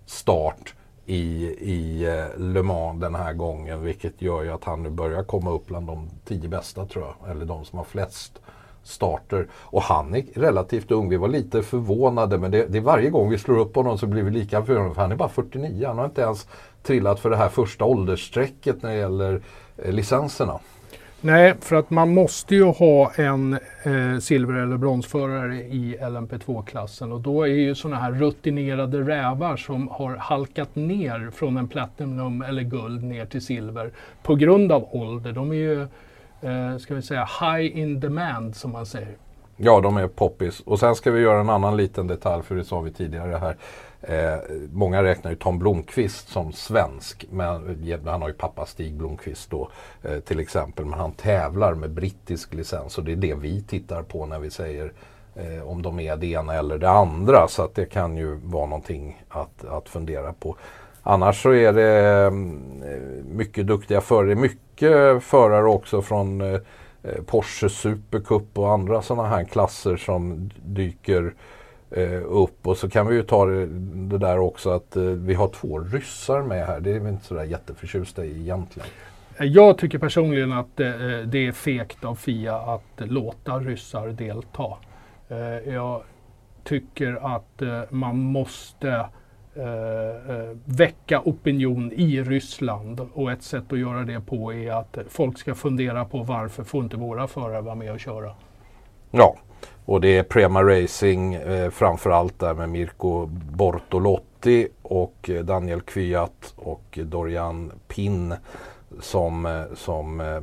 start 0.05 0.73
i, 1.05 1.45
i 1.59 2.05
eh, 2.05 2.39
Le 2.39 2.63
Mans 2.63 3.01
den 3.01 3.15
här 3.15 3.33
gången. 3.33 3.83
Vilket 3.83 4.21
gör 4.21 4.43
ju 4.43 4.51
att 4.51 4.63
han 4.63 4.83
nu 4.83 4.89
börjar 4.89 5.23
komma 5.23 5.51
upp 5.51 5.67
bland 5.67 5.87
de 5.87 6.09
tio 6.25 6.49
bästa 6.49 6.85
tror 6.85 7.05
jag. 7.05 7.31
Eller 7.31 7.45
de 7.45 7.65
som 7.65 7.77
har 7.77 7.85
flest 7.85 8.41
starter. 8.83 9.47
Och 9.53 9.81
han 9.81 10.15
är 10.15 10.23
relativt 10.35 10.91
ung. 10.91 11.09
Vi 11.09 11.17
var 11.17 11.27
lite 11.27 11.63
förvånade 11.63 12.37
men 12.37 12.51
det, 12.51 12.65
det 12.65 12.77
är 12.77 12.81
varje 12.81 13.09
gång 13.09 13.29
vi 13.29 13.37
slår 13.37 13.57
upp 13.57 13.75
honom 13.75 13.97
så 13.97 14.07
blir 14.07 14.23
vi 14.23 14.31
lika 14.31 14.65
förvånade. 14.65 14.93
För 14.93 15.01
han 15.01 15.11
är 15.11 15.15
bara 15.15 15.29
49. 15.29 15.87
Han 15.87 15.97
har 15.97 16.05
inte 16.05 16.21
ens 16.21 16.47
trillat 16.83 17.19
för 17.19 17.29
det 17.29 17.37
här 17.37 17.49
första 17.49 17.85
åldersstrecket 17.85 18.83
när 18.83 18.89
det 18.89 18.97
gäller 18.97 19.41
eh, 19.77 19.91
licenserna. 19.91 20.59
Nej, 21.25 21.53
för 21.61 21.75
att 21.75 21.89
man 21.89 22.13
måste 22.13 22.55
ju 22.55 22.63
ha 22.63 23.11
en 23.15 23.53
eh, 23.83 24.19
silver 24.19 24.53
eller 24.53 24.77
bronsförare 24.77 25.55
i 25.55 25.97
LMP2-klassen 26.01 27.11
och 27.11 27.21
då 27.21 27.43
är 27.43 27.47
ju 27.47 27.75
sådana 27.75 28.01
här 28.01 28.11
rutinerade 28.11 29.01
rävar 29.01 29.57
som 29.57 29.87
har 29.87 30.15
halkat 30.15 30.75
ner 30.75 31.31
från 31.33 31.57
en 31.57 31.67
platinum 31.67 32.41
eller 32.41 32.61
guld 32.61 33.03
ner 33.03 33.25
till 33.25 33.45
silver 33.45 33.91
på 34.23 34.35
grund 34.35 34.71
av 34.71 34.87
ålder. 34.91 35.31
De 35.31 35.51
är 35.51 35.55
ju, 35.55 35.81
eh, 36.41 36.77
ska 36.79 36.95
vi 36.95 37.01
säga, 37.01 37.27
high 37.41 37.77
in 37.77 37.99
demand 37.99 38.55
som 38.55 38.71
man 38.71 38.85
säger. 38.85 39.15
Ja, 39.57 39.81
de 39.81 39.97
är 39.97 40.07
poppis. 40.07 40.59
Och 40.59 40.79
sen 40.79 40.95
ska 40.95 41.11
vi 41.11 41.21
göra 41.21 41.39
en 41.39 41.49
annan 41.49 41.77
liten 41.77 42.07
detalj, 42.07 42.43
för 42.43 42.55
det 42.55 42.63
sa 42.63 42.81
vi 42.81 42.91
tidigare 42.91 43.37
här. 43.37 43.55
Eh, 44.07 44.37
många 44.71 45.03
räknar 45.03 45.31
ju 45.31 45.37
Tom 45.37 45.59
Blomqvist 45.59 46.29
som 46.29 46.53
svensk, 46.53 47.25
men 47.29 47.47
han 48.05 48.21
har 48.21 48.27
ju 48.27 48.33
pappa 48.33 48.65
Stig 48.65 48.93
Blomqvist 48.93 49.49
då 49.49 49.69
eh, 50.03 50.19
till 50.19 50.39
exempel. 50.39 50.85
Men 50.85 50.99
han 50.99 51.11
tävlar 51.11 51.73
med 51.73 51.89
brittisk 51.91 52.53
licens 52.53 52.97
och 52.97 53.03
det 53.03 53.11
är 53.11 53.15
det 53.15 53.33
vi 53.33 53.61
tittar 53.61 54.03
på 54.03 54.25
när 54.25 54.39
vi 54.39 54.51
säger 54.51 54.93
eh, 55.35 55.67
om 55.67 55.81
de 55.81 55.99
är 55.99 56.17
det 56.17 56.27
ena 56.27 56.53
eller 56.53 56.77
det 56.77 56.89
andra. 56.89 57.47
Så 57.47 57.63
att 57.63 57.75
det 57.75 57.85
kan 57.85 58.17
ju 58.17 58.35
vara 58.43 58.65
någonting 58.65 59.23
att, 59.29 59.65
att 59.65 59.89
fundera 59.89 60.33
på. 60.33 60.55
Annars 61.03 61.41
så 61.41 61.53
är 61.53 61.73
det 61.73 62.23
eh, 62.25 62.31
mycket 63.35 63.67
duktiga 63.67 64.01
förare. 64.01 64.35
Mycket 64.35 65.23
förare 65.23 65.65
också 65.65 66.01
från 66.01 66.41
eh, 66.41 66.59
eh 67.03 67.23
Porsche 67.25 67.69
Supercup 67.69 68.57
och 68.59 68.71
andra 68.71 69.01
sådana 69.01 69.27
här 69.27 69.43
klasser 69.43 69.97
som 69.97 70.49
dyker 70.65 71.33
eh, 71.95 72.21
upp. 72.25 72.67
Och 72.67 72.77
så 72.77 72.89
kan 72.89 73.07
vi 73.07 73.15
ju 73.15 73.23
ta 73.23 73.45
det, 73.45 73.65
det 74.07 74.17
där 74.17 74.39
också 74.39 74.69
att 74.69 74.95
eh, 74.95 75.03
vi 75.03 75.33
har 75.33 75.47
två 75.47 75.79
ryssar 75.79 76.41
med 76.41 76.65
här. 76.65 76.79
Det 76.79 76.95
är 76.95 76.99
vi 76.99 77.09
inte 77.09 77.25
sådär 77.25 77.43
jätteförtjusta 77.43 78.25
i 78.25 78.41
egentligen. 78.41 78.89
Jag 79.37 79.77
tycker 79.77 79.97
personligen 79.97 80.51
att 80.51 80.79
eh, 80.79 80.89
det 81.25 81.47
är 81.47 81.51
fegt 81.51 82.03
av 82.03 82.15
Fia 82.15 82.55
att 82.55 82.93
låta 82.97 83.59
ryssar 83.59 84.07
delta. 84.07 84.77
Eh, 85.29 85.73
jag 85.73 86.01
tycker 86.63 87.35
att 87.35 87.61
eh, 87.61 87.81
man 87.89 88.17
måste 88.17 88.89
eh, 89.55 90.55
väcka 90.65 91.21
opinion 91.25 91.91
i 91.91 92.23
Ryssland 92.23 93.07
och 93.13 93.31
ett 93.31 93.43
sätt 93.43 93.73
att 93.73 93.79
göra 93.79 94.03
det 94.03 94.21
på 94.21 94.53
är 94.53 94.71
att 94.71 94.97
folk 95.09 95.37
ska 95.37 95.55
fundera 95.55 96.05
på 96.05 96.23
varför 96.23 96.63
får 96.63 96.83
inte 96.83 96.97
våra 96.97 97.27
förare 97.27 97.61
vara 97.61 97.75
med 97.75 97.91
och 97.91 97.99
köra. 97.99 98.31
Ja, 99.11 99.35
och 99.85 100.01
det 100.01 100.17
är 100.17 100.23
Prema 100.23 100.63
Racing 100.63 101.33
eh, 101.33 101.69
framförallt 101.69 102.39
där 102.39 102.53
med 102.53 102.69
Mirko 102.69 103.25
Bortolotti 103.25 104.67
och 104.81 105.29
eh, 105.29 105.45
Daniel 105.45 105.81
Kvyat 105.81 106.53
och 106.55 106.99
Dorian 107.03 107.71
Pin 107.87 108.35
som, 108.99 109.45
eh, 109.45 109.63
som 109.75 110.21
eh, 110.21 110.41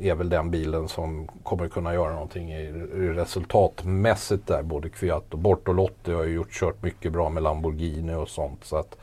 är 0.00 0.14
väl 0.14 0.28
den 0.28 0.50
bilen 0.50 0.88
som 0.88 1.28
kommer 1.42 1.68
kunna 1.68 1.94
göra 1.94 2.12
någonting 2.12 2.52
i, 2.52 2.62
i 2.94 3.08
resultatmässigt 3.08 4.46
där. 4.46 4.62
Både 4.62 4.88
Kvyat 4.88 5.32
och 5.32 5.38
Bortolotti 5.38 6.12
har 6.12 6.24
ju 6.24 6.34
gjort, 6.34 6.52
kört 6.52 6.82
mycket 6.82 7.12
bra 7.12 7.28
med 7.28 7.42
Lamborghini 7.42 8.14
och 8.14 8.28
sånt. 8.28 8.64
Så 8.64 8.76
att 8.76 8.96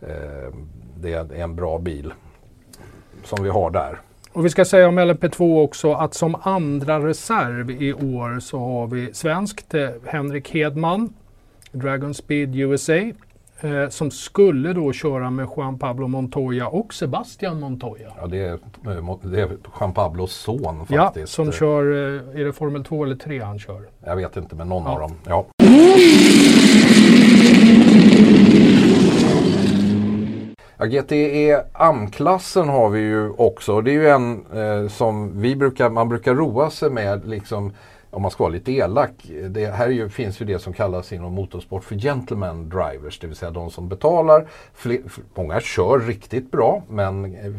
eh, 0.00 0.54
det 0.96 1.12
är 1.12 1.32
en 1.32 1.56
bra 1.56 1.78
bil 1.78 2.12
som 3.24 3.42
vi 3.42 3.50
har 3.50 3.70
där. 3.70 4.00
Och 4.32 4.44
vi 4.44 4.50
ska 4.50 4.64
säga 4.64 4.88
om 4.88 4.98
LMP2 4.98 5.62
också 5.62 5.92
att 5.92 6.14
som 6.14 6.36
andra 6.42 7.06
reserv 7.06 7.70
i 7.70 7.92
år 7.92 8.40
så 8.40 8.58
har 8.58 8.86
vi 8.86 9.14
svenskt 9.14 9.74
eh, 9.74 9.88
Henrik 10.06 10.50
Hedman, 10.54 11.14
Dragon 11.72 12.14
Speed 12.14 12.56
USA, 12.56 12.92
eh, 13.60 13.88
som 13.90 14.10
skulle 14.10 14.72
då 14.72 14.92
köra 14.92 15.30
med 15.30 15.48
Juan 15.56 15.78
Pablo 15.78 16.08
Montoya 16.08 16.68
och 16.68 16.94
Sebastian 16.94 17.60
Montoya. 17.60 18.12
Ja, 18.20 18.26
det 18.26 18.38
är, 18.38 18.52
eh, 18.52 19.16
det 19.22 19.40
är 19.40 19.48
Juan 19.80 19.92
Pablos 19.92 20.32
son 20.32 20.86
faktiskt. 20.86 21.16
Ja, 21.16 21.26
som 21.26 21.52
kör, 21.52 21.92
eh, 21.92 22.40
är 22.40 22.44
det 22.44 22.52
Formel 22.52 22.84
2 22.84 23.04
eller 23.04 23.16
3 23.16 23.40
han 23.40 23.58
kör? 23.58 23.82
Jag 24.04 24.16
vet 24.16 24.36
inte, 24.36 24.56
men 24.56 24.68
någon 24.68 24.82
ja. 24.82 24.90
av 24.90 25.00
dem. 25.00 25.14
Ja. 25.26 25.46
Ja, 30.80 30.86
GTE 30.86 31.16
e, 31.16 31.50
e, 31.50 31.62
AM-klassen 31.72 32.68
har 32.68 32.88
vi 32.88 33.00
ju 33.00 33.30
också. 33.30 33.80
Det 33.80 33.90
är 33.90 33.92
ju 33.92 34.08
en 34.08 34.46
eh, 34.52 34.88
som 34.88 35.40
vi 35.40 35.56
brukar, 35.56 35.90
man 35.90 36.08
brukar 36.08 36.34
roa 36.34 36.70
sig 36.70 36.90
med 36.90 37.28
liksom 37.28 37.72
om 38.10 38.22
man 38.22 38.30
ska 38.30 38.44
vara 38.44 38.52
lite 38.52 38.72
elak. 38.72 39.10
Det 39.48 39.66
här 39.66 39.88
ju, 39.88 40.08
finns 40.08 40.40
ju 40.40 40.44
det 40.44 40.58
som 40.58 40.72
kallas 40.72 41.12
inom 41.12 41.32
motorsport 41.32 41.84
för 41.84 41.94
gentleman 41.94 42.68
drivers. 42.68 43.18
Det 43.18 43.26
vill 43.26 43.36
säga 43.36 43.50
de 43.50 43.70
som 43.70 43.88
betalar. 43.88 44.48
Fler, 44.74 45.00
många 45.34 45.60
kör 45.60 45.98
riktigt 45.98 46.50
bra 46.50 46.82
men 46.88 47.24
eh, 47.24 47.52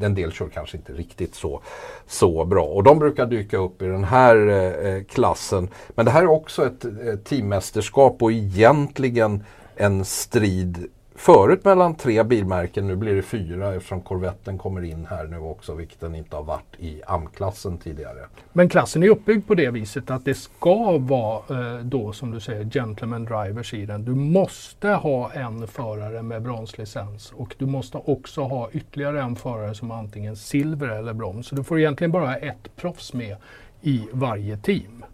en 0.00 0.14
del 0.14 0.32
kör 0.32 0.48
kanske 0.48 0.76
inte 0.76 0.92
riktigt 0.92 1.34
så, 1.34 1.62
så 2.06 2.44
bra. 2.44 2.64
Och 2.64 2.82
de 2.82 2.98
brukar 2.98 3.26
dyka 3.26 3.56
upp 3.56 3.82
i 3.82 3.86
den 3.86 4.04
här 4.04 4.48
eh, 4.48 4.94
eh 4.94 5.04
klassen. 5.04 5.68
Men 5.94 6.04
det 6.04 6.10
här 6.10 6.22
är 6.22 6.30
också 6.30 6.66
ett, 6.66 6.84
ett 6.84 7.24
teammästerskap 7.24 8.22
och 8.22 8.32
egentligen 8.32 9.44
en 9.76 10.04
strid 10.04 10.88
förut 11.22 11.64
mellan 11.64 11.94
tre 11.94 12.22
bilmärken, 12.22 12.86
nu 12.86 12.96
blir 12.96 13.14
det 13.14 13.22
fyra 13.22 13.74
eftersom 13.74 14.00
Corvetten 14.00 14.58
kommer 14.58 14.84
in 14.84 15.06
här 15.10 15.24
nu 15.24 15.38
också, 15.38 15.74
vilket 15.74 16.00
den 16.00 16.14
inte 16.14 16.36
har 16.36 16.42
varit 16.42 16.76
i 16.78 17.02
AM-klassen 17.06 17.78
tidigare. 17.78 18.18
Men 18.52 18.68
klassen 18.68 19.02
är 19.02 19.08
uppbyggd 19.08 19.46
på 19.46 19.54
det 19.54 19.70
viset 19.70 20.10
att 20.10 20.24
det 20.24 20.34
ska 20.34 20.98
vara 20.98 21.36
eh, 21.48 21.78
då 21.84 22.12
som 22.12 22.30
du 22.30 22.40
säger 22.40 22.64
gentleman 22.64 23.24
drivers 23.24 23.74
i 23.74 23.86
den. 23.86 24.04
Du 24.04 24.14
måste 24.14 24.88
ha 24.88 25.32
en 25.32 25.68
förare 25.68 26.22
med 26.22 26.42
bronslicens 26.42 27.32
och 27.36 27.54
du 27.58 27.66
måste 27.66 27.98
också 27.98 28.42
ha 28.42 28.70
ytterligare 28.72 29.22
en 29.22 29.36
förare 29.36 29.74
som 29.74 29.90
antingen 29.90 30.36
silver 30.36 30.88
eller 30.88 31.12
brons. 31.12 31.46
Så 31.46 31.54
du 31.54 31.64
får 31.64 31.78
egentligen 31.78 32.10
bara 32.10 32.26
ha 32.26 32.36
ett 32.36 32.76
proffs 32.76 33.12
med 33.12 33.36
i 33.82 34.08
varje 34.12 34.56
team. 34.56 35.04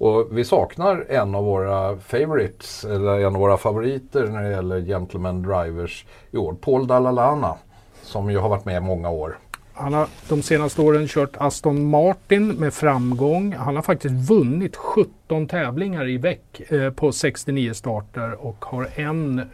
Och 0.00 0.28
vi 0.30 0.44
saknar 0.44 1.06
en 1.08 1.34
av 1.34 1.44
våra 1.44 1.96
favorites, 1.96 2.84
eller 2.84 3.20
en 3.20 3.34
av 3.34 3.40
våra 3.40 3.56
favoriter 3.56 4.26
när 4.26 4.42
det 4.42 4.50
gäller 4.50 4.80
Gentleman 4.80 5.42
Drivers 5.42 6.06
i 6.30 6.36
år. 6.36 6.56
Paul 6.60 6.86
Dalalana, 6.86 7.56
som 8.02 8.30
ju 8.30 8.38
har 8.38 8.48
varit 8.48 8.64
med 8.64 8.76
i 8.76 8.80
många 8.80 9.10
år. 9.10 9.38
Han 9.72 9.92
har 9.92 10.08
de 10.28 10.42
senaste 10.42 10.82
åren 10.82 11.08
kört 11.08 11.36
Aston 11.36 11.90
Martin 11.90 12.48
med 12.48 12.74
framgång. 12.74 13.52
Han 13.52 13.76
har 13.76 13.82
faktiskt 13.82 14.14
vunnit 14.14 14.76
17 14.76 15.46
tävlingar 15.46 16.08
i 16.08 16.18
veck 16.18 16.60
eh, 16.68 16.90
på 16.92 17.12
69 17.12 17.72
starter 17.74 18.46
och 18.46 18.64
har 18.64 18.88
en 18.94 19.38
eh, 19.38 19.44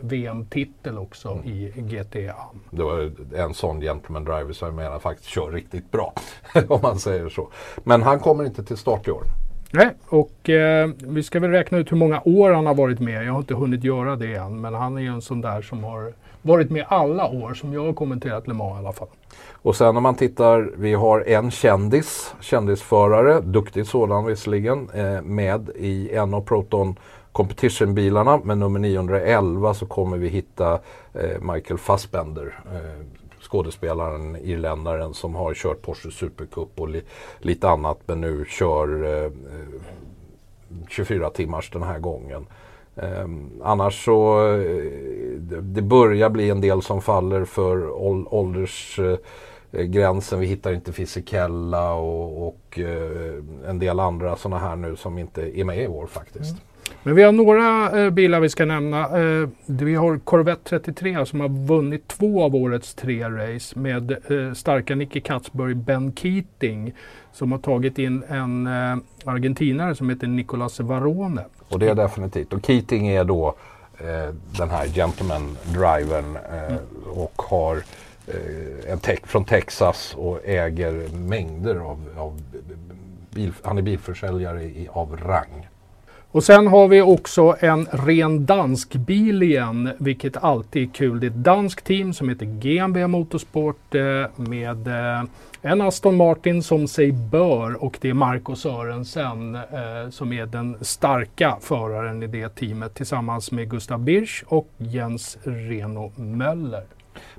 VM-titel 0.00 0.98
också 0.98 1.28
mm. 1.28 1.46
i 1.46 1.72
GTA. 1.76 2.34
Det 2.70 2.82
var 2.82 3.10
en 3.36 3.54
sån 3.54 3.80
gentleman 3.80 4.24
driver 4.24 4.52
som 4.52 4.66
jag 4.66 4.74
menar 4.74 4.98
faktiskt 4.98 5.28
kör 5.28 5.50
riktigt 5.50 5.90
bra. 5.90 6.12
om 6.68 6.80
man 6.82 6.98
säger 6.98 7.28
så. 7.28 7.48
Men 7.84 8.02
han 8.02 8.20
kommer 8.20 8.44
inte 8.44 8.64
till 8.64 8.76
start 8.76 9.08
i 9.08 9.10
år. 9.10 9.24
Nej, 9.72 9.90
och 10.08 10.50
eh, 10.50 10.90
vi 10.98 11.22
ska 11.22 11.40
väl 11.40 11.50
räkna 11.50 11.78
ut 11.78 11.92
hur 11.92 11.96
många 11.96 12.22
år 12.24 12.50
han 12.50 12.66
har 12.66 12.74
varit 12.74 13.00
med. 13.00 13.24
Jag 13.24 13.32
har 13.32 13.38
inte 13.38 13.54
hunnit 13.54 13.84
göra 13.84 14.16
det 14.16 14.34
än, 14.34 14.60
men 14.60 14.74
han 14.74 14.96
är 14.96 15.00
ju 15.00 15.08
en 15.08 15.22
sån 15.22 15.40
där 15.40 15.62
som 15.62 15.84
har 15.84 16.12
varit 16.42 16.70
med 16.70 16.84
alla 16.88 17.28
år 17.28 17.54
som 17.54 17.72
jag 17.72 17.84
har 17.84 17.92
kommenterat 17.92 18.48
Le 18.48 18.54
Mans 18.54 18.76
i 18.76 18.78
alla 18.78 18.92
fall. 18.92 19.08
Och 19.52 19.76
sen 19.76 19.96
om 19.96 20.02
man 20.02 20.14
tittar, 20.14 20.70
vi 20.76 20.94
har 20.94 21.20
en 21.20 21.50
kändis, 21.50 22.34
kändisförare, 22.40 23.40
duktig 23.40 23.86
sådan 23.86 24.24
visserligen, 24.24 24.90
eh, 24.94 25.22
med 25.22 25.70
i 25.76 26.10
en 26.14 26.34
av 26.34 26.40
Proton 26.40 26.96
Competition-bilarna. 27.32 28.40
Med 28.44 28.58
nummer 28.58 28.80
911 28.80 29.74
så 29.74 29.86
kommer 29.86 30.16
vi 30.16 30.28
hitta 30.28 30.72
eh, 31.14 31.40
Michael 31.52 31.78
Fassbender. 31.78 32.60
Eh, 32.72 33.17
skådespelaren, 33.48 34.36
irländaren 34.36 35.14
som 35.14 35.34
har 35.34 35.54
kört 35.54 35.82
Porsche 35.82 36.10
Supercup 36.10 36.80
och 36.80 36.88
li, 36.88 37.02
lite 37.38 37.68
annat 37.68 37.98
men 38.06 38.20
nu 38.20 38.44
kör 38.48 39.24
eh, 39.24 39.30
24 40.88 41.30
timmars 41.30 41.70
den 41.70 41.82
här 41.82 41.98
gången. 41.98 42.46
Eh, 42.96 43.28
annars 43.62 44.04
så 44.04 44.48
eh, 44.50 44.82
det 45.60 45.82
börjar 45.82 46.30
bli 46.30 46.50
en 46.50 46.60
del 46.60 46.82
som 46.82 47.02
faller 47.02 47.44
för 47.44 47.90
åldersgränsen. 48.34 50.38
Eh, 50.38 50.40
Vi 50.40 50.46
hittar 50.46 50.72
inte 50.72 50.92
Fisikella 50.92 51.92
och, 51.92 52.48
och 52.48 52.78
eh, 52.78 53.42
en 53.66 53.78
del 53.78 54.00
andra 54.00 54.36
sådana 54.36 54.58
här 54.58 54.76
nu 54.76 54.96
som 54.96 55.18
inte 55.18 55.58
är 55.58 55.64
med 55.64 55.82
i 55.82 55.86
år 55.86 56.06
faktiskt. 56.06 56.50
Mm. 56.50 56.62
Men 57.08 57.14
vi 57.14 57.22
har 57.22 57.32
några 57.32 58.00
eh, 58.04 58.10
bilar 58.10 58.40
vi 58.40 58.48
ska 58.48 58.64
nämna. 58.64 59.18
Eh, 59.18 59.48
vi 59.66 59.94
har 59.94 60.18
Corvette 60.18 60.80
33 60.80 61.26
som 61.26 61.40
har 61.40 61.48
vunnit 61.48 62.08
två 62.08 62.44
av 62.44 62.56
årets 62.56 62.94
tre 62.94 63.28
race 63.28 63.78
med 63.78 64.10
eh, 64.10 64.52
starka 64.54 64.94
Nicky 64.94 65.20
Katzberg 65.20 65.74
Ben 65.74 66.12
Keating 66.16 66.94
som 67.32 67.52
har 67.52 67.58
tagit 67.58 67.98
in 67.98 68.24
en 68.28 68.66
eh, 68.66 68.96
argentinare 69.24 69.94
som 69.94 70.10
heter 70.10 70.26
Nicolas 70.26 70.80
Varone. 70.80 71.44
Och 71.68 71.78
det 71.78 71.88
är 71.88 71.94
definitivt. 71.94 72.52
Och 72.52 72.66
Keating 72.66 73.08
är 73.08 73.24
då 73.24 73.54
eh, 73.98 74.34
den 74.58 74.70
här 74.70 74.86
gentleman-drivern 74.86 76.36
eh, 76.36 76.72
mm. 76.72 76.82
och 77.14 77.42
har 77.42 77.82
en 78.86 78.98
tech 78.98 79.20
från 79.26 79.44
Texas 79.44 80.14
och 80.18 80.40
äger 80.44 81.08
mängder 81.14 81.76
av, 81.76 82.04
av 82.16 82.40
bil, 83.30 83.52
han 83.62 83.78
är 83.78 83.82
bilförsäljare 83.82 84.62
i, 84.62 84.88
av 84.92 85.16
rang. 85.16 85.68
Och 86.30 86.44
sen 86.44 86.66
har 86.66 86.88
vi 86.88 87.02
också 87.02 87.56
en 87.60 87.86
ren 87.92 88.46
dansk 88.46 88.94
bil 88.94 89.42
igen, 89.42 89.90
vilket 89.98 90.36
alltid 90.36 90.88
är 90.88 90.94
kul. 90.94 91.20
Det 91.20 91.26
är 91.26 91.30
ett 91.30 91.36
danskt 91.36 91.86
team 91.86 92.12
som 92.12 92.28
heter 92.28 92.46
GMB 92.46 92.96
Motorsport 92.96 93.94
eh, 93.94 94.26
med 94.36 94.88
eh, 94.88 95.24
en 95.62 95.80
Aston 95.80 96.16
Martin 96.16 96.62
som 96.62 96.88
sig 96.88 97.12
bör 97.12 97.84
och 97.84 97.98
det 98.00 98.08
är 98.08 98.14
Marco 98.14 98.56
Sörensen 98.56 99.54
eh, 99.54 100.10
som 100.10 100.32
är 100.32 100.46
den 100.46 100.76
starka 100.80 101.58
föraren 101.60 102.22
i 102.22 102.26
det 102.26 102.48
teamet 102.48 102.94
tillsammans 102.94 103.52
med 103.52 103.70
Gustav 103.70 104.00
Birch 104.00 104.44
och 104.46 104.68
Jens 104.76 105.38
Reno 105.42 106.12
Möller. 106.16 106.84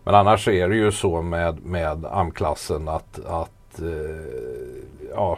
Men 0.03 0.15
annars 0.15 0.47
är 0.47 0.69
det 0.69 0.75
ju 0.75 0.91
så 0.91 1.21
med, 1.21 1.65
med 1.65 2.05
AM-klassen 2.05 2.87
att, 2.87 3.25
att 3.25 3.81
ja, 5.15 5.37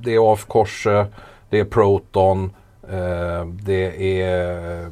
det 0.00 0.14
är 0.14 0.32
AF 0.32 0.44
Korse 0.44 1.06
det 1.50 1.60
är 1.60 1.64
Proton. 1.64 2.44
Eh, 2.88 3.46
det 3.46 4.20
är 4.22 4.82
eh, 4.82 4.88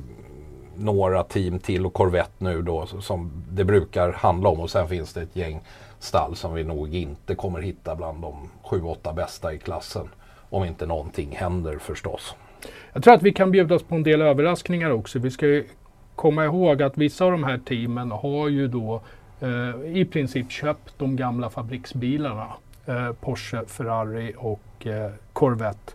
några 0.77 1.23
team 1.23 1.59
till 1.59 1.87
och 1.87 1.93
Corvette 1.93 2.33
nu 2.39 2.63
då 2.63 2.87
som 2.87 3.45
det 3.51 3.65
brukar 3.65 4.13
handla 4.13 4.49
om. 4.49 4.61
Och 4.61 4.71
sen 4.71 4.89
finns 4.89 5.13
det 5.13 5.23
ett 5.23 5.37
gäng 5.37 5.61
stall 5.99 6.37
som 6.37 6.55
vi 6.55 6.65
nog 6.65 6.95
inte 6.95 7.35
kommer 7.35 7.61
hitta 7.61 7.95
bland 7.95 8.23
de 8.23 8.51
7-8 8.65 9.15
bästa 9.15 9.53
i 9.53 9.59
klassen. 9.59 10.09
Om 10.51 10.65
inte 10.65 10.87
någonting 10.87 11.37
händer 11.37 11.79
förstås. 11.79 12.35
Jag 12.93 13.03
tror 13.03 13.15
att 13.15 13.23
vi 13.23 13.33
kan 13.33 13.51
bjudas 13.51 13.83
på 13.83 13.95
en 13.95 14.03
del 14.03 14.23
överraskningar 14.23 14.91
också. 14.91 15.19
Vi 15.19 15.31
ska 15.31 15.47
ju 15.47 15.65
komma 16.17 16.45
ihåg 16.45 16.83
att 16.83 16.99
vissa 16.99 17.25
av 17.25 17.33
de 17.33 17.45
här 17.45 17.59
teamen 17.59 18.11
har 18.11 18.49
ju 18.49 18.69
då 18.69 19.03
eh, 19.41 19.97
i 19.97 20.05
princip 20.05 20.51
köpt 20.51 20.99
de 20.99 21.17
gamla 21.17 21.51
fabriksbilarna. 21.51 22.47
Eh, 22.87 23.13
Porsche, 23.13 23.65
Ferrari 23.67 24.35
och 24.37 24.87
eh, 24.87 25.11
Corvette. 25.33 25.93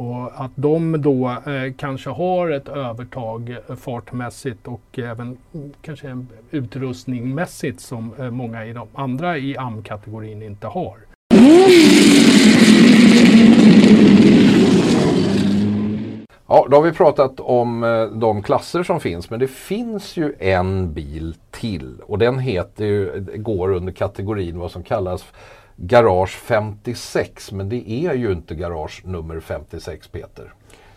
Och 0.00 0.44
att 0.44 0.50
de 0.54 1.02
då 1.02 1.28
eh, 1.28 1.72
kanske 1.76 2.10
har 2.10 2.50
ett 2.50 2.68
övertag 2.68 3.56
eh, 3.68 3.76
fartmässigt 3.76 4.66
och 4.66 4.98
även 4.98 5.38
kanske 5.82 6.26
utrustningsmässigt 6.50 7.80
som 7.80 8.14
eh, 8.18 8.30
många 8.30 8.66
i 8.66 8.72
de 8.72 8.88
andra 8.94 9.38
i 9.38 9.56
AM-kategorin 9.56 10.42
inte 10.42 10.66
har. 10.66 10.96
Ja, 16.46 16.66
då 16.70 16.76
har 16.76 16.82
vi 16.82 16.92
pratat 16.92 17.40
om 17.40 17.84
eh, 17.84 18.04
de 18.04 18.42
klasser 18.42 18.82
som 18.82 19.00
finns 19.00 19.30
men 19.30 19.40
det 19.40 19.48
finns 19.48 20.16
ju 20.16 20.34
en 20.38 20.92
bil 20.92 21.34
till 21.50 22.00
och 22.06 22.18
den 22.18 22.38
heter 22.38 22.84
ju, 22.84 23.26
går 23.36 23.72
under 23.72 23.92
kategorin 23.92 24.58
vad 24.58 24.70
som 24.70 24.82
kallas 24.82 25.24
Garage 25.82 26.30
56 26.30 27.52
men 27.52 27.68
det 27.68 27.90
är 27.90 28.14
ju 28.14 28.32
inte 28.32 28.54
Garage 28.54 29.02
nummer 29.04 29.40
56 29.40 30.08
Peter. 30.08 30.52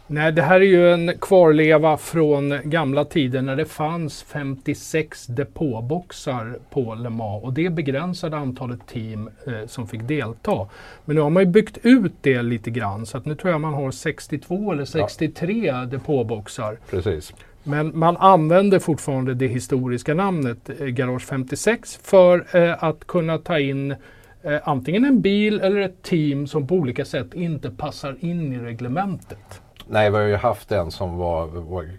Nej, 0.08 0.32
det 0.32 0.42
här 0.42 0.56
är 0.56 0.66
ju 0.66 0.94
en 0.94 1.18
kvarleva 1.22 1.98
från 1.98 2.60
gamla 2.64 3.06
tider 3.06 3.42
när 3.42 3.56
det 3.56 3.66
fanns 3.66 4.24
56 4.24 5.28
depåboxar 5.28 6.58
på 6.70 6.96
Le 6.96 7.10
Mans 7.10 7.44
och 7.44 7.54
det 7.54 7.70
begränsade 7.70 8.38
antalet 8.38 8.88
team 8.88 9.30
eh, 9.48 9.68
som 9.68 9.88
fick 9.88 10.02
delta. 10.02 10.68
Men 11.06 11.16
nu 11.16 11.22
har 11.22 11.30
man 11.30 11.44
ju 11.44 11.50
byggt 11.50 11.78
ut 11.82 12.14
det 12.22 12.42
lite 12.42 12.70
grann 12.70 13.06
så 13.06 13.18
att 13.18 13.26
nu 13.26 13.36
tror 13.36 13.52
jag 13.52 13.62
man 13.62 13.74
har 13.74 13.92
62 13.92 14.72
eller 14.72 14.86
63 14.86 15.66
ja. 15.66 15.86
depåboxar. 15.86 16.78
Precis. 16.90 17.34
Men 17.64 18.00
man 18.00 18.18
använder 18.18 18.80
fortfarande 18.80 19.34
det 19.34 19.48
historiska 19.48 20.14
namnet 20.14 20.70
eh, 20.80 20.86
Garage 20.86 21.24
56 21.24 22.00
för 22.04 22.58
eh, 22.58 22.84
att 22.84 23.08
kunna 23.08 23.38
ta 23.38 23.60
in 23.60 23.96
eh, 24.44 24.60
antingen 24.64 25.06
en 25.06 25.22
bil 25.22 25.62
eller 25.62 25.80
ett 25.82 26.02
team 26.02 26.48
som 26.48 26.68
på 26.68 26.76
olika 26.76 27.06
sätt 27.06 27.34
inte 27.34 27.72
passar 27.72 28.18
in 28.20 28.54
i 28.54 28.58
reglementet. 28.58 29.62
Nej, 29.88 30.12
vi 30.12 30.18
har 30.18 30.24
ju 30.24 30.36
haft 30.36 30.72
en 30.72 30.92
som 30.92 31.18
var, 31.18 31.48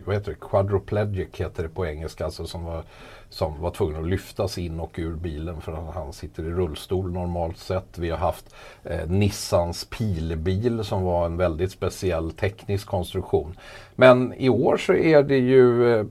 vad 0.05 0.15
heter 0.15 0.31
det, 0.31 0.39
quadriplegic 0.41 1.29
heter 1.33 1.63
det 1.63 1.69
på 1.69 1.87
engelska, 1.87 2.25
alltså 2.25 2.47
som 2.47 2.65
var, 2.65 2.83
som 3.29 3.61
var 3.61 3.71
tvungen 3.71 4.01
att 4.01 4.11
lyftas 4.11 4.59
in 4.59 4.81
och 4.81 4.95
ur 4.99 5.15
bilen 5.15 5.61
för 5.61 5.73
att 5.73 5.95
han 5.95 6.13
sitter 6.13 6.43
i 6.43 6.51
rullstol 6.51 7.13
normalt 7.13 7.59
sett. 7.59 7.99
Vi 7.99 8.11
har 8.11 8.19
haft 8.19 8.55
eh, 8.85 9.09
Nissans 9.09 9.85
pilbil 9.85 10.85
som 10.85 11.03
var 11.03 11.27
en 11.27 11.37
väldigt 11.37 11.73
speciell 11.73 12.31
teknisk 12.31 12.87
konstruktion. 12.87 13.57
Men 13.95 14.35
i 14.35 14.49
år 14.49 14.77
så 14.77 14.95
är 14.95 15.23
det 15.23 15.39
ju 15.39 15.99
eh, 15.99 16.05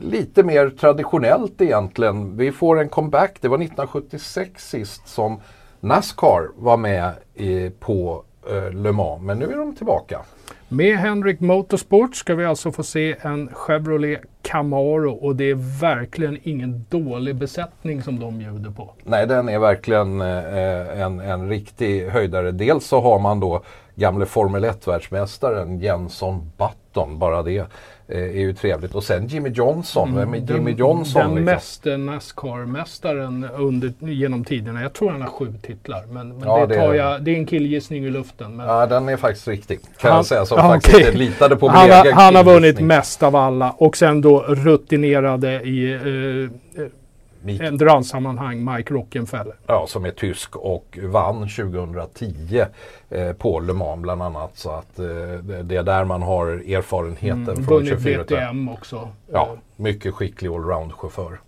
lite 0.00 0.42
mer 0.42 0.70
traditionellt 0.70 1.60
egentligen. 1.60 2.36
Vi 2.36 2.52
får 2.52 2.80
en 2.80 2.88
comeback, 2.88 3.36
det 3.40 3.48
var 3.48 3.58
1976 3.58 4.70
sist 4.70 5.08
som 5.08 5.40
Nascar 5.80 6.48
var 6.56 6.76
med 6.76 7.12
i, 7.34 7.70
på 7.70 8.24
eh, 8.50 8.70
Le 8.70 8.92
Mans, 8.92 9.22
men 9.22 9.38
nu 9.38 9.52
är 9.52 9.56
de 9.56 9.74
tillbaka. 9.76 10.20
Med 10.68 10.96
Henrik 10.96 11.40
Motorsport 11.40 12.16
ska 12.16 12.34
vi 12.34 12.44
alltså 12.44 12.72
få 12.72 12.82
se 12.82 13.16
en 13.20 13.48
Chevrolet 13.52 14.20
Camaro 14.42 15.12
och 15.12 15.36
det 15.36 15.50
är 15.50 15.80
verkligen 15.80 16.38
ingen 16.42 16.84
dålig 16.88 17.36
besättning 17.36 18.02
som 18.02 18.20
de 18.20 18.38
bjuder 18.38 18.70
på. 18.70 18.90
Nej, 19.04 19.26
den 19.26 19.48
är 19.48 19.58
verkligen 19.58 20.20
eh, 20.20 21.00
en, 21.00 21.20
en 21.20 21.48
riktig 21.48 22.08
höjdare. 22.08 22.52
Dels 22.52 22.86
så 22.86 23.00
har 23.00 23.18
man 23.18 23.40
då 23.40 23.62
gamle 23.94 24.26
Formel 24.26 24.64
1-världsmästaren 24.64 25.80
Jenson 25.80 26.50
Button, 26.56 27.18
bara 27.18 27.42
det 27.42 27.66
är 28.08 28.40
ju 28.40 28.52
trevligt. 28.54 28.94
Och 28.94 29.04
sen 29.04 29.26
Jimmy 29.26 29.48
Johnson, 29.48 30.14
vem 30.14 30.34
är 30.34 30.38
Jimmy 30.38 30.70
den, 30.70 30.76
Johnson? 30.76 31.22
Den 31.22 31.30
liksom? 31.34 31.44
mest 31.44 31.84
Nascar-mästaren 31.84 33.48
under, 33.56 33.92
genom 34.00 34.44
tiderna. 34.44 34.82
Jag 34.82 34.92
tror 34.92 35.10
han 35.10 35.20
har 35.22 35.28
sju 35.28 35.52
titlar. 35.62 36.04
Men, 36.10 36.28
men 36.28 36.48
Ja, 36.48 36.60
det, 36.60 36.66
det- 36.66 36.80
tar 36.80 36.94
jag, 36.94 37.22
det 37.22 37.30
är 37.30 37.36
en 37.36 37.46
killgissning 37.46 38.04
i 38.04 38.10
luften. 38.10 38.56
Men 38.56 38.66
Ja, 38.66 38.86
den 38.86 39.08
är 39.08 39.16
faktiskt 39.16 39.48
riktig. 39.48 39.80
Kan 39.98 40.10
Han- 40.10 40.16
jag 40.18 40.26
säga 40.26 40.46
som 40.46 40.58
ja, 40.58 40.68
faktiskt 40.68 40.98
inte 40.98 41.12
litade 41.12 41.56
på 41.56 41.66
min 41.66 41.70
han, 41.76 41.90
har, 41.90 42.04
egen 42.04 42.14
han 42.14 42.34
har 42.34 42.44
vunnit 42.44 42.80
mest 42.80 43.22
av 43.22 43.36
alla 43.36 43.70
och 43.70 43.96
sen 43.96 44.20
då 44.20 44.40
rutinerade 44.48 45.60
i 45.62 45.92
eh, 45.92 46.86
eh, 47.48 47.52
Mik- 47.54 47.62
endurance-sammanhang 47.68 48.74
Mike 48.74 48.94
Rockenfeller. 48.94 49.54
Ja, 49.66 49.86
som 49.88 50.04
är 50.04 50.10
tysk 50.10 50.56
och 50.56 50.98
vann 51.02 51.48
2010 51.48 52.64
eh, 53.10 53.32
på 53.32 53.60
Le 53.60 53.72
Mans 53.72 54.02
bland 54.02 54.22
annat. 54.22 54.50
Så 54.54 54.70
att 54.70 54.98
eh, 54.98 55.04
det 55.62 55.76
är 55.76 55.82
där 55.82 56.04
man 56.04 56.22
har 56.22 56.46
erfarenheten 56.46 57.56
från 57.56 57.64
Vunnit 57.64 57.88
24 57.88 58.24
timmar. 58.24 58.40
DTM 58.40 58.68
också. 58.68 59.08
Ja, 59.32 59.48
mycket 59.76 60.14
skicklig 60.14 60.48
allround-chaufför. 60.50 61.38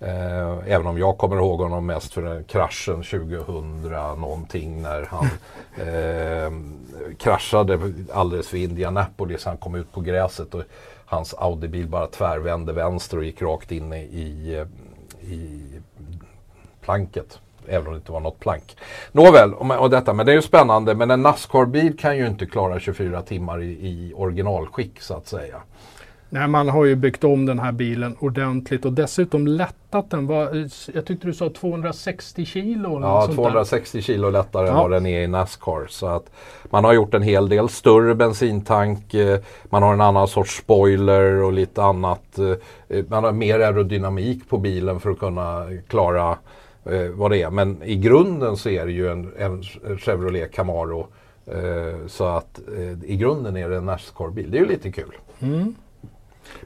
Eh, 0.00 0.72
även 0.72 0.86
om 0.86 0.98
jag 0.98 1.18
kommer 1.18 1.36
ihåg 1.36 1.60
honom 1.60 1.86
mest 1.86 2.12
för 2.14 2.22
den 2.22 2.44
kraschen 2.44 3.02
2000 3.02 3.82
någonting 4.20 4.82
när 4.82 5.08
han 5.10 5.26
eh, 5.88 6.52
kraschade 7.18 7.78
alldeles 8.12 8.54
vid 8.54 8.70
Indianapolis. 8.70 9.44
Han 9.44 9.56
kom 9.56 9.74
ut 9.74 9.92
på 9.92 10.00
gräset 10.00 10.54
och 10.54 10.62
hans 11.06 11.34
Audi-bil 11.34 11.86
bara 11.88 12.06
tvärvände 12.06 12.72
vänster 12.72 13.16
och 13.16 13.24
gick 13.24 13.42
rakt 13.42 13.72
in 13.72 13.92
i, 13.92 14.64
i, 15.32 15.80
planket. 16.80 17.40
Även 17.68 17.86
om 17.86 17.92
det 17.92 17.96
inte 17.96 18.12
var 18.12 18.20
något 18.20 18.40
plank. 18.40 18.76
Nåväl, 19.12 19.54
och, 19.54 19.70
och 19.70 19.90
detta, 19.90 20.12
men 20.12 20.26
det 20.26 20.32
är 20.32 20.36
ju 20.36 20.42
spännande. 20.42 20.94
Men 20.94 21.10
en 21.10 21.22
Nascar-bil 21.22 21.98
kan 21.98 22.16
ju 22.16 22.26
inte 22.26 22.46
klara 22.46 22.80
24 22.80 23.22
timmar 23.22 23.62
i, 23.62 23.70
i 23.70 24.12
originalskick 24.16 25.00
så 25.00 25.14
att 25.14 25.26
säga. 25.26 25.62
Nej, 26.30 26.48
man 26.48 26.68
har 26.68 26.84
ju 26.84 26.94
byggt 26.94 27.24
om 27.24 27.46
den 27.46 27.58
här 27.58 27.72
bilen 27.72 28.16
ordentligt 28.20 28.84
och 28.84 28.92
dessutom 28.92 29.46
lättat 29.46 30.10
den. 30.10 30.26
Var, 30.26 30.68
jag 30.94 31.04
tyckte 31.06 31.26
du 31.26 31.34
sa 31.34 31.50
260 31.50 32.44
kilo. 32.44 33.00
Ja, 33.02 33.22
sånt 33.22 33.36
där. 33.36 33.42
260 33.42 34.02
kilo 34.02 34.30
lättare 34.30 34.68
än 34.68 34.74
Ja. 34.74 34.82
vad 34.82 34.90
den 34.90 35.06
är 35.06 35.20
i 35.22 35.26
Nascar. 35.26 35.86
Så 35.88 36.06
att 36.06 36.30
man 36.70 36.84
har 36.84 36.92
gjort 36.92 37.14
en 37.14 37.22
hel 37.22 37.48
del. 37.48 37.68
Större 37.68 38.14
bensintank, 38.14 39.14
eh, 39.14 39.38
man 39.70 39.82
har 39.82 39.92
en 39.92 40.00
annan 40.00 40.28
sorts 40.28 40.56
spoiler 40.56 41.42
och 41.42 41.52
lite 41.52 41.82
annat. 41.82 42.38
eh, 42.88 43.04
Man 43.08 43.24
har 43.24 43.32
mer 43.32 43.60
aerodynamik 43.60 44.48
på 44.48 44.58
bilen 44.58 45.00
för 45.00 45.10
att 45.10 45.18
kunna 45.18 45.66
klara 45.88 46.30
eh, 46.84 47.08
vad 47.14 47.30
det 47.30 47.42
är. 47.42 47.50
Men 47.50 47.82
i 47.82 47.96
grunden 47.96 48.56
så 48.56 48.68
är 48.68 48.86
det 48.86 48.92
ju 48.92 49.08
en, 49.12 49.32
en 49.38 49.62
Chevrolet 49.98 50.52
Camaro. 50.52 51.06
Så 52.06 52.24
att 52.24 52.60
i 53.04 53.16
grunden 53.16 53.56
är 53.56 53.68
det 53.68 53.76
en 53.76 53.86
Nascar-bil. 53.86 54.50
Det 54.50 54.58
är 54.58 54.60
ju 54.60 54.68
lite 54.68 54.92
kul. 54.92 55.12
Mm. 55.40 55.74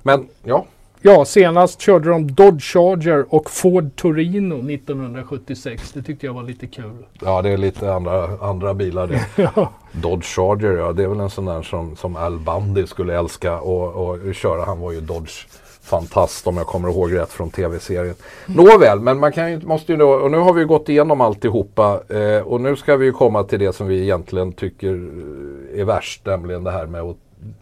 Men 0.02 0.28
ja, 0.42 0.66
Ja, 1.04 1.24
senast 1.24 1.80
körde 1.80 2.10
de 2.10 2.34
Dodge 2.34 2.62
Charger 2.62 3.34
och 3.34 3.50
Ford 3.50 3.90
Torino 3.96 4.70
1976. 4.70 5.92
Det 5.92 6.02
tyckte 6.02 6.26
jag 6.26 6.34
var 6.34 6.42
lite 6.42 6.66
kul. 6.66 7.06
ja 7.20 7.42
det 7.42 7.50
är 7.50 7.56
lite 7.56 7.94
andra, 7.94 8.38
andra 8.40 8.74
bilar 8.74 9.06
det. 9.06 9.26
Ja. 9.56 9.72
Dodge 9.92 10.24
Charger, 10.24 10.76
ja 10.76 10.92
det 10.92 11.02
är 11.02 11.08
väl 11.08 11.20
en 11.20 11.30
sån 11.30 11.44
där 11.44 11.62
som, 11.62 11.96
som 11.96 12.16
Al 12.16 12.38
Bundy 12.38 12.86
skulle 12.86 13.18
älska 13.18 13.60
och, 13.60 14.08
och 14.08 14.34
köra. 14.34 14.64
Han 14.64 14.80
var 14.80 14.92
ju 14.92 15.00
Dodge 15.00 15.46
fantast 15.82 16.46
om 16.46 16.56
jag 16.56 16.66
kommer 16.66 16.88
ihåg 16.88 17.14
rätt 17.14 17.30
från 17.30 17.50
tv-serien. 17.50 18.14
Nåväl, 18.46 19.00
men 19.00 19.18
man 19.18 19.32
kan 19.32 19.50
ju, 19.50 19.60
måste 19.66 19.92
ju 19.92 19.98
då, 19.98 20.10
och 20.10 20.30
nu 20.30 20.38
har 20.38 20.52
vi 20.52 20.60
ju 20.60 20.66
gått 20.66 20.88
igenom 20.88 21.20
alltihopa 21.20 22.00
eh, 22.08 22.46
och 22.46 22.60
nu 22.60 22.76
ska 22.76 22.96
vi 22.96 23.06
ju 23.06 23.12
komma 23.12 23.44
till 23.44 23.58
det 23.58 23.72
som 23.72 23.86
vi 23.86 24.02
egentligen 24.02 24.52
tycker 24.52 24.94
eh, 24.94 25.80
är 25.80 25.84
värst, 25.84 26.26
nämligen 26.26 26.64
det 26.64 26.70
här 26.70 26.86
med 26.86 27.00
att 27.00 27.16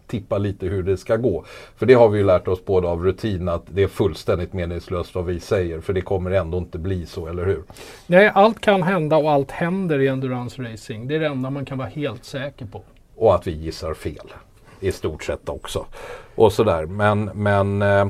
tippa 0.07 0.37
lite 0.37 0.65
hur 0.65 0.83
det 0.83 0.97
ska 0.97 1.15
gå. 1.15 1.45
För 1.75 1.85
det 1.85 1.93
har 1.93 2.09
vi 2.09 2.19
ju 2.19 2.25
lärt 2.25 2.47
oss 2.47 2.65
både 2.65 2.87
av 2.87 3.03
rutin 3.03 3.49
att 3.49 3.63
det 3.65 3.83
är 3.83 3.87
fullständigt 3.87 4.53
meningslöst 4.53 5.15
vad 5.15 5.25
vi 5.25 5.39
säger, 5.39 5.81
för 5.81 5.93
det 5.93 6.01
kommer 6.01 6.31
ändå 6.31 6.57
inte 6.57 6.77
bli 6.77 7.05
så, 7.05 7.27
eller 7.27 7.45
hur? 7.45 7.63
Nej, 8.07 8.31
allt 8.33 8.61
kan 8.61 8.83
hända 8.83 9.17
och 9.17 9.31
allt 9.31 9.51
händer 9.51 9.99
i 9.99 10.07
endurance 10.07 10.61
racing. 10.61 11.07
Det 11.07 11.15
är 11.15 11.19
det 11.19 11.27
enda 11.27 11.49
man 11.49 11.65
kan 11.65 11.77
vara 11.77 11.89
helt 11.89 12.25
säker 12.25 12.65
på. 12.65 12.81
Och 13.15 13.35
att 13.35 13.47
vi 13.47 13.51
gissar 13.51 13.93
fel. 13.93 14.27
I 14.81 14.91
stort 14.91 15.23
sett 15.23 15.49
också. 15.49 15.85
Och 16.35 16.53
sådär. 16.53 16.85
Men, 16.85 17.29
men 17.33 17.81
eh, 17.81 18.05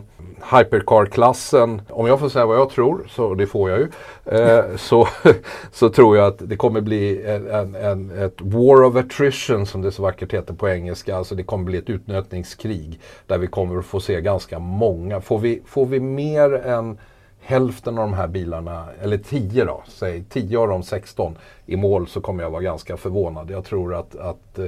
Hypercar-klassen, 0.57 1.81
om 1.89 2.07
jag 2.07 2.19
får 2.19 2.29
säga 2.29 2.45
vad 2.45 2.57
jag 2.57 2.69
tror, 2.69 3.07
så 3.09 3.33
det 3.33 3.47
får 3.47 3.69
jag 3.69 3.79
ju. 3.79 3.89
Eh, 4.25 4.75
så, 4.75 5.07
så 5.71 5.89
tror 5.89 6.17
jag 6.17 6.27
att 6.27 6.49
det 6.49 6.55
kommer 6.55 6.81
bli 6.81 7.25
en, 7.25 7.75
en, 7.75 8.11
ett 8.11 8.41
war 8.41 8.83
of 8.83 8.95
attrition 8.95 9.65
som 9.65 9.81
det 9.81 9.91
så 9.91 10.01
vackert 10.01 10.33
heter 10.33 10.53
på 10.53 10.69
engelska. 10.69 11.15
Alltså 11.15 11.35
det 11.35 11.43
kommer 11.43 11.63
bli 11.63 11.77
ett 11.77 11.89
utnötningskrig. 11.89 12.99
Där 13.27 13.37
vi 13.37 13.47
kommer 13.47 13.79
att 13.79 13.85
få 13.85 13.99
se 13.99 14.21
ganska 14.21 14.59
många. 14.59 15.21
Får 15.21 15.39
vi, 15.39 15.61
får 15.65 15.85
vi 15.85 15.99
mer 15.99 16.53
än 16.53 16.97
hälften 17.41 17.97
av 17.97 18.03
de 18.03 18.13
här 18.13 18.27
bilarna, 18.27 18.85
eller 19.01 19.17
10 19.17 19.65
då, 19.65 19.83
säg 19.87 20.23
10 20.29 20.57
av 20.57 20.67
de 20.67 20.83
16 20.83 21.37
i 21.65 21.75
mål 21.75 22.07
så 22.07 22.21
kommer 22.21 22.43
jag 22.43 22.49
vara 22.49 22.61
ganska 22.61 22.97
förvånad. 22.97 23.49
Jag 23.49 23.65
tror 23.65 23.95
att, 23.95 24.15
att 24.15 24.59
eh, 24.59 24.65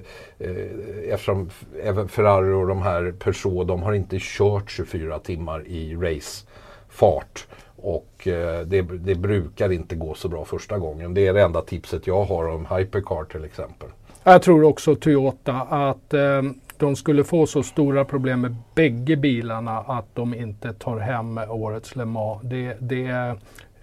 eftersom 1.09 1.49
även 1.83 2.07
Ferrari 2.07 2.53
och 2.53 2.67
de 2.67 2.81
här 2.81 3.13
Peugeot, 3.19 3.67
de 3.67 3.83
har 3.83 3.93
inte 3.93 4.17
kört 4.19 4.71
24 4.71 5.19
timmar 5.19 5.67
i 5.67 5.95
racefart. 5.95 7.47
Och 7.75 8.27
eh, 8.27 8.61
det, 8.61 8.81
det 8.81 9.15
brukar 9.15 9.71
inte 9.71 9.95
gå 9.95 10.13
så 10.13 10.29
bra 10.29 10.45
första 10.45 10.77
gången. 10.77 11.13
Det 11.13 11.27
är 11.27 11.33
det 11.33 11.41
enda 11.41 11.61
tipset 11.61 12.07
jag 12.07 12.23
har 12.23 12.47
om 12.47 12.65
Hypercar 12.65 13.23
till 13.23 13.45
exempel. 13.45 13.89
Jag 14.23 14.41
tror 14.41 14.63
också 14.63 14.95
Toyota 14.95 15.53
att 15.53 16.13
eh, 16.13 16.41
de 16.83 16.95
skulle 16.95 17.23
få 17.23 17.45
så 17.45 17.63
stora 17.63 18.05
problem 18.05 18.41
med 18.41 18.55
bägge 18.75 19.15
bilarna 19.15 19.79
att 19.79 20.05
de 20.13 20.33
inte 20.33 20.73
tar 20.73 20.97
hem 20.97 21.37
årets 21.37 21.95
Le 21.95 22.05
Mans. 22.05 22.41
Det, 22.43 22.77
det 22.79 23.05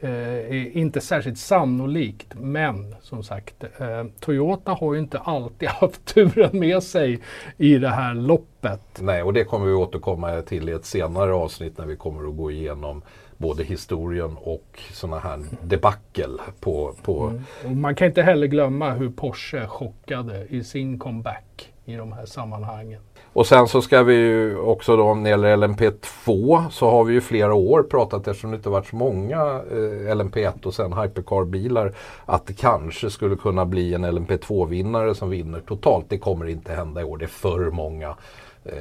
eh, 0.01 0.11
är 0.11 0.77
inte 0.77 1.01
särskilt 1.01 1.39
sannolikt. 1.39 2.35
Men 2.35 2.95
som 3.03 3.23
sagt, 3.23 3.65
eh, 3.79 4.05
Toyota 4.21 4.73
har 4.73 4.95
ju 4.95 5.01
inte 5.01 5.19
alltid 5.19 5.69
haft 5.81 6.05
turen 6.05 6.59
med 6.59 6.83
sig 6.83 7.21
i 7.57 7.79
det 7.79 7.89
här 7.89 8.15
loppet. 8.15 9.01
Nej, 9.01 9.23
och 9.23 9.33
det 9.33 9.45
kommer 9.45 9.67
vi 9.67 9.73
återkomma 9.73 10.43
till 10.43 10.69
i 10.69 10.73
ett 10.73 10.85
senare 10.85 11.33
avsnitt 11.33 11.79
när 11.79 11.87
vi 11.87 11.97
kommer 11.97 12.29
att 12.29 12.37
gå 12.37 12.51
igenom 12.51 13.03
både 13.37 13.65
historien 13.65 14.37
och 14.41 14.81
sådana 14.93 15.19
här 15.19 15.41
debackel 15.63 16.41
på, 16.61 16.95
på 17.03 17.41
Och 17.65 17.71
man 17.71 17.95
kan 17.95 18.07
inte 18.07 18.23
heller 18.23 18.47
glömma 18.47 18.93
hur 18.93 19.11
Porsche 19.11 19.67
chockade 19.67 20.47
i 20.49 20.65
sin 20.65 20.99
comeback 20.99 21.73
i 21.93 21.97
de 21.97 22.13
här 22.13 22.27
sammanhangen. 22.27 23.01
Och 23.33 23.47
sen 23.47 23.69
så 23.69 23.83
ska 23.83 24.03
vi 24.03 24.15
ju 24.15 24.59
också 24.59 24.97
då 24.97 25.15
när 25.15 25.23
det 25.23 25.29
gäller 25.29 25.57
LMP2 25.57 26.69
så 26.71 26.91
har 26.91 27.05
vi 27.05 27.15
ju 27.15 27.21
flera 27.21 27.55
år 27.55 27.83
pratat 27.83 28.29
eftersom 28.29 28.51
det 28.51 28.57
inte 28.57 28.69
varit 28.69 28.87
så 28.87 28.97
många 28.97 29.37
eh, 29.71 30.15
LMP1 30.15 30.67
och 30.67 30.75
sen 30.75 30.93
Hypercar-bilar 30.93 31.95
att 32.27 32.47
det 32.47 32.53
kanske 32.53 33.11
skulle 33.11 33.37
kunna 33.37 33.67
bli 33.67 33.95
en 33.95 34.05
LMP2-vinnare 34.05 35.15
som 35.15 35.31
vinner 35.31 35.61
totalt. 35.61 36.07
Det 36.09 36.19
kommer 36.19 36.49
inte 36.49 36.73
hända 36.73 37.01
i 37.01 37.05
år. 37.05 37.19
Det 37.19 37.25
är 37.25 37.27
för 37.27 37.71
många 37.71 38.17
eh, 38.65 38.75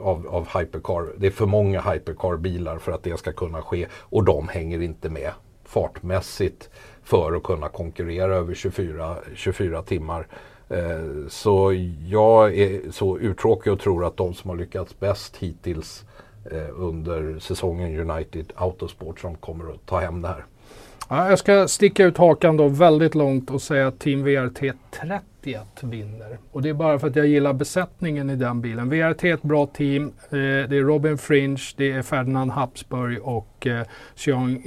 av, 0.00 0.26
av 0.28 0.58
Hypercar. 0.58 1.06
Det 1.16 1.26
är 1.26 1.30
för 1.30 1.46
många 1.46 1.80
Hypercar-bilar 1.80 2.78
för 2.78 2.92
att 2.92 3.02
det 3.02 3.18
ska 3.18 3.32
kunna 3.32 3.62
ske 3.62 3.86
och 4.00 4.24
de 4.24 4.48
hänger 4.48 4.82
inte 4.82 5.08
med 5.08 5.30
fartmässigt 5.64 6.70
för 7.02 7.36
att 7.36 7.42
kunna 7.42 7.68
konkurrera 7.68 8.34
över 8.34 8.54
24, 8.54 9.16
24 9.34 9.82
timmar. 9.82 10.26
Eh, 10.68 11.28
så 11.28 11.72
jag 12.06 12.58
är 12.58 12.90
så 12.90 13.18
uttråkig 13.18 13.72
och 13.72 13.80
tror 13.80 14.04
att 14.06 14.16
de 14.16 14.34
som 14.34 14.50
har 14.50 14.56
lyckats 14.56 15.00
bäst 15.00 15.36
hittills 15.36 16.04
eh, 16.50 16.80
under 16.80 17.38
säsongen 17.38 18.10
United 18.10 18.52
Autosport 18.54 19.20
som 19.20 19.34
kommer 19.34 19.74
att 19.74 19.86
ta 19.86 20.00
hem 20.00 20.22
det 20.22 20.28
här. 20.28 20.44
Ja, 21.08 21.28
jag 21.30 21.38
ska 21.38 21.68
sticka 21.68 22.04
ut 22.04 22.18
hakan 22.18 22.56
då 22.56 22.68
väldigt 22.68 23.14
långt 23.14 23.50
och 23.50 23.62
säga 23.62 23.86
att 23.86 23.98
Team 23.98 24.24
VRT 24.24 24.72
31 24.90 25.62
vinner. 25.82 26.38
Och 26.52 26.62
det 26.62 26.68
är 26.68 26.74
bara 26.74 26.98
för 26.98 27.06
att 27.06 27.16
jag 27.16 27.26
gillar 27.26 27.52
besättningen 27.52 28.30
i 28.30 28.36
den 28.36 28.60
bilen. 28.60 28.88
VRT 28.90 29.24
är 29.24 29.34
ett 29.34 29.42
bra 29.42 29.66
team. 29.66 30.04
Eh, 30.06 30.30
det 30.30 30.76
är 30.76 30.86
Robin 30.86 31.18
Fringe, 31.18 31.62
det 31.76 31.92
är 31.92 32.02
Ferdinand 32.02 32.50
Habsburg 32.50 33.22
och 33.22 33.66
eh, 33.66 33.86
Jean 34.16 34.62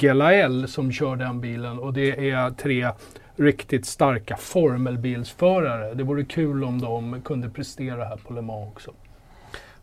Gelael 0.00 0.68
som 0.68 0.92
kör 0.92 1.16
den 1.16 1.40
bilen. 1.40 1.78
Och 1.78 1.92
det 1.92 2.30
är 2.30 2.50
tre 2.50 2.88
riktigt 3.36 3.86
starka 3.86 4.36
formelbilsförare. 4.36 5.94
Det 5.94 6.02
vore 6.02 6.24
kul 6.24 6.64
om 6.64 6.80
de 6.80 7.20
kunde 7.20 7.48
prestera 7.48 8.04
här 8.04 8.16
på 8.16 8.34
Le 8.34 8.42
Mans 8.42 8.72
också. 8.72 8.92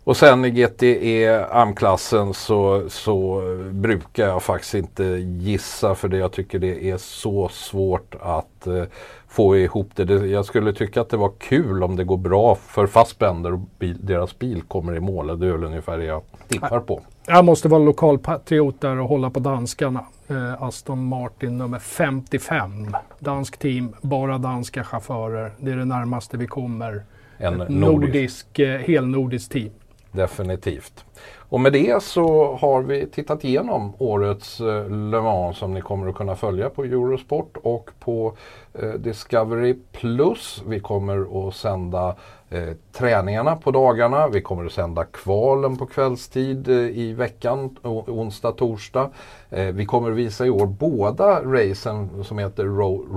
Och 0.04 0.18
sen 0.18 0.46
i 0.46 0.50
GTE 0.50 1.46
AM-klassen 1.52 2.34
så, 2.34 2.90
så 2.90 3.42
brukar 3.72 4.28
jag 4.28 4.44
faktiskt 4.44 4.74
inte 4.74 5.04
gissa 5.04 5.96
för 5.96 6.08
det 6.08 6.18
jag 6.18 6.32
tycker 6.32 6.60
det 6.60 6.90
är 6.90 6.98
så 6.98 7.50
svårt 7.50 8.16
att 8.22 8.68
eh, 8.68 8.84
få 9.28 9.58
ihop 9.58 9.90
det. 9.96 10.06
det. 10.06 10.28
Jag 10.28 10.46
skulle 10.46 10.74
tycka 10.74 11.02
att 11.02 11.10
det 11.10 11.18
var 11.18 11.32
kul 11.40 11.84
om 11.84 11.96
det 11.96 12.04
går 12.04 12.18
bra 12.18 12.56
för 12.56 12.88
Fassbender 12.88 13.54
och 13.54 13.60
bil, 13.80 13.98
deras 14.02 14.40
bil 14.40 14.62
kommer 14.62 14.96
i 14.96 15.00
mål. 15.00 15.40
Det 15.40 15.48
är 15.48 15.52
väl 15.52 15.64
ungefär 15.64 15.98
det 15.98 16.06
jag 16.06 16.22
tippar 16.48 16.80
på. 16.80 17.02
Jag 17.28 17.46
måste 17.46 17.68
vara 17.68 17.84
lokalpatriot 17.84 18.82
där 18.82 19.00
och 19.00 19.10
hålla 19.10 19.30
på 19.30 19.40
danskarna. 19.40 20.06
Eh, 20.28 20.64
Aston 20.64 21.06
Martin 21.06 21.58
nummer 21.58 21.80
55. 21.80 22.96
Dansk 23.20 23.58
team, 23.58 23.96
bara 24.02 24.38
danska 24.38 24.84
chaufförer. 24.84 25.52
Det 25.60 25.72
är 25.72 25.76
det 25.76 25.86
närmaste 25.86 26.38
vi 26.38 26.48
kommer. 26.48 27.04
En 27.38 27.62
Ett 27.62 27.70
nordisk. 27.70 27.80
nordisk, 27.82 28.60
eh, 28.60 28.80
helnordiskt 28.80 29.52
team. 29.52 29.72
Definitivt. 30.12 31.06
Och 31.54 31.62
med 31.62 31.74
det 31.74 32.04
så 32.04 32.56
har 32.62 32.82
vi 32.82 33.08
tittat 33.08 33.44
igenom 33.44 33.94
årets 33.98 34.60
eh, 34.60 34.90
Le 34.90 35.22
Mans 35.22 35.58
som 35.58 35.74
ni 35.74 35.82
kommer 35.82 36.08
att 36.08 36.16
kunna 36.16 36.36
följa 36.36 36.70
på 36.70 36.84
Eurosport 36.84 37.58
och 37.64 37.90
på 38.00 38.34
eh, 38.74 38.90
Discovery 38.90 39.76
Plus. 39.92 40.64
Vi 40.68 40.80
kommer 40.80 41.48
att 41.48 41.56
sända 41.56 42.16
eh, 42.50 42.70
träningarna 42.92 43.56
på 43.56 43.72
dagarna. 43.72 44.28
Vi 44.28 44.42
kommer 44.42 44.66
att 44.66 44.72
sända 44.72 45.04
kvalen 45.04 45.78
på 45.78 45.86
kvällstid 45.86 46.70
eh, 46.70 46.76
i 46.76 47.14
veckan, 47.14 47.78
onsdag, 47.84 48.52
torsdag. 48.52 49.10
Eh, 49.50 49.66
vi 49.66 49.86
kommer 49.86 50.12
att 50.12 50.18
visa 50.18 50.46
i 50.46 50.50
år 50.50 50.66
båda 50.66 51.44
racen 51.44 52.24
som 52.24 52.38
heter 52.38 52.66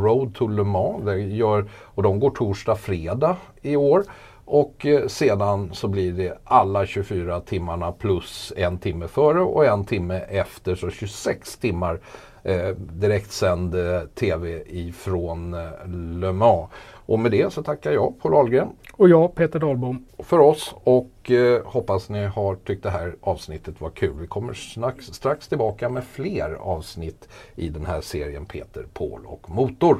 Road 0.02 0.34
to 0.34 0.48
Le 0.48 0.64
Mans. 0.64 1.04
Det 1.04 1.18
gör, 1.18 1.70
och 1.72 2.02
de 2.02 2.20
går 2.20 2.30
torsdag, 2.30 2.76
fredag 2.76 3.36
i 3.62 3.76
år. 3.76 4.04
Och 4.46 4.86
eh, 4.86 5.06
sedan 5.06 5.70
så 5.72 5.88
blir 5.88 6.12
det 6.12 6.38
alla 6.44 6.86
24 6.86 7.40
timmarna 7.40 7.92
plus 7.92 8.52
en 8.56 8.78
timme 8.78 9.08
före 9.08 9.40
och 9.40 9.66
en 9.66 9.84
timme 9.84 10.18
efter, 10.18 10.74
så 10.74 10.90
26 10.90 11.56
timmar 11.56 12.00
eh, 12.42 12.68
direktsänd 12.78 13.74
eh, 13.74 14.00
TV 14.14 14.62
ifrån 14.66 15.54
eh, 15.54 15.88
Le 16.20 16.32
Mans. 16.32 16.70
Och 17.06 17.18
med 17.18 17.30
det 17.30 17.52
så 17.52 17.62
tackar 17.62 17.92
jag 17.92 18.20
Paul 18.22 18.34
Ahlgren 18.34 18.68
Och 18.92 19.08
jag, 19.08 19.34
Peter 19.34 19.58
Dahlbom. 19.58 20.06
för 20.18 20.38
oss 20.38 20.74
och 20.84 21.30
eh, 21.30 21.64
hoppas 21.64 22.08
ni 22.08 22.24
har 22.24 22.54
tyckt 22.54 22.82
det 22.82 22.90
här 22.90 23.16
avsnittet 23.20 23.80
var 23.80 23.90
kul. 23.90 24.14
Vi 24.20 24.26
kommer 24.26 24.52
strax, 24.52 25.06
strax 25.06 25.48
tillbaka 25.48 25.88
med 25.88 26.04
fler 26.04 26.54
avsnitt 26.60 27.28
i 27.56 27.68
den 27.68 27.86
här 27.86 28.00
serien 28.00 28.46
Peter, 28.46 28.86
Paul 28.94 29.20
och 29.26 29.50
Motor. 29.50 29.98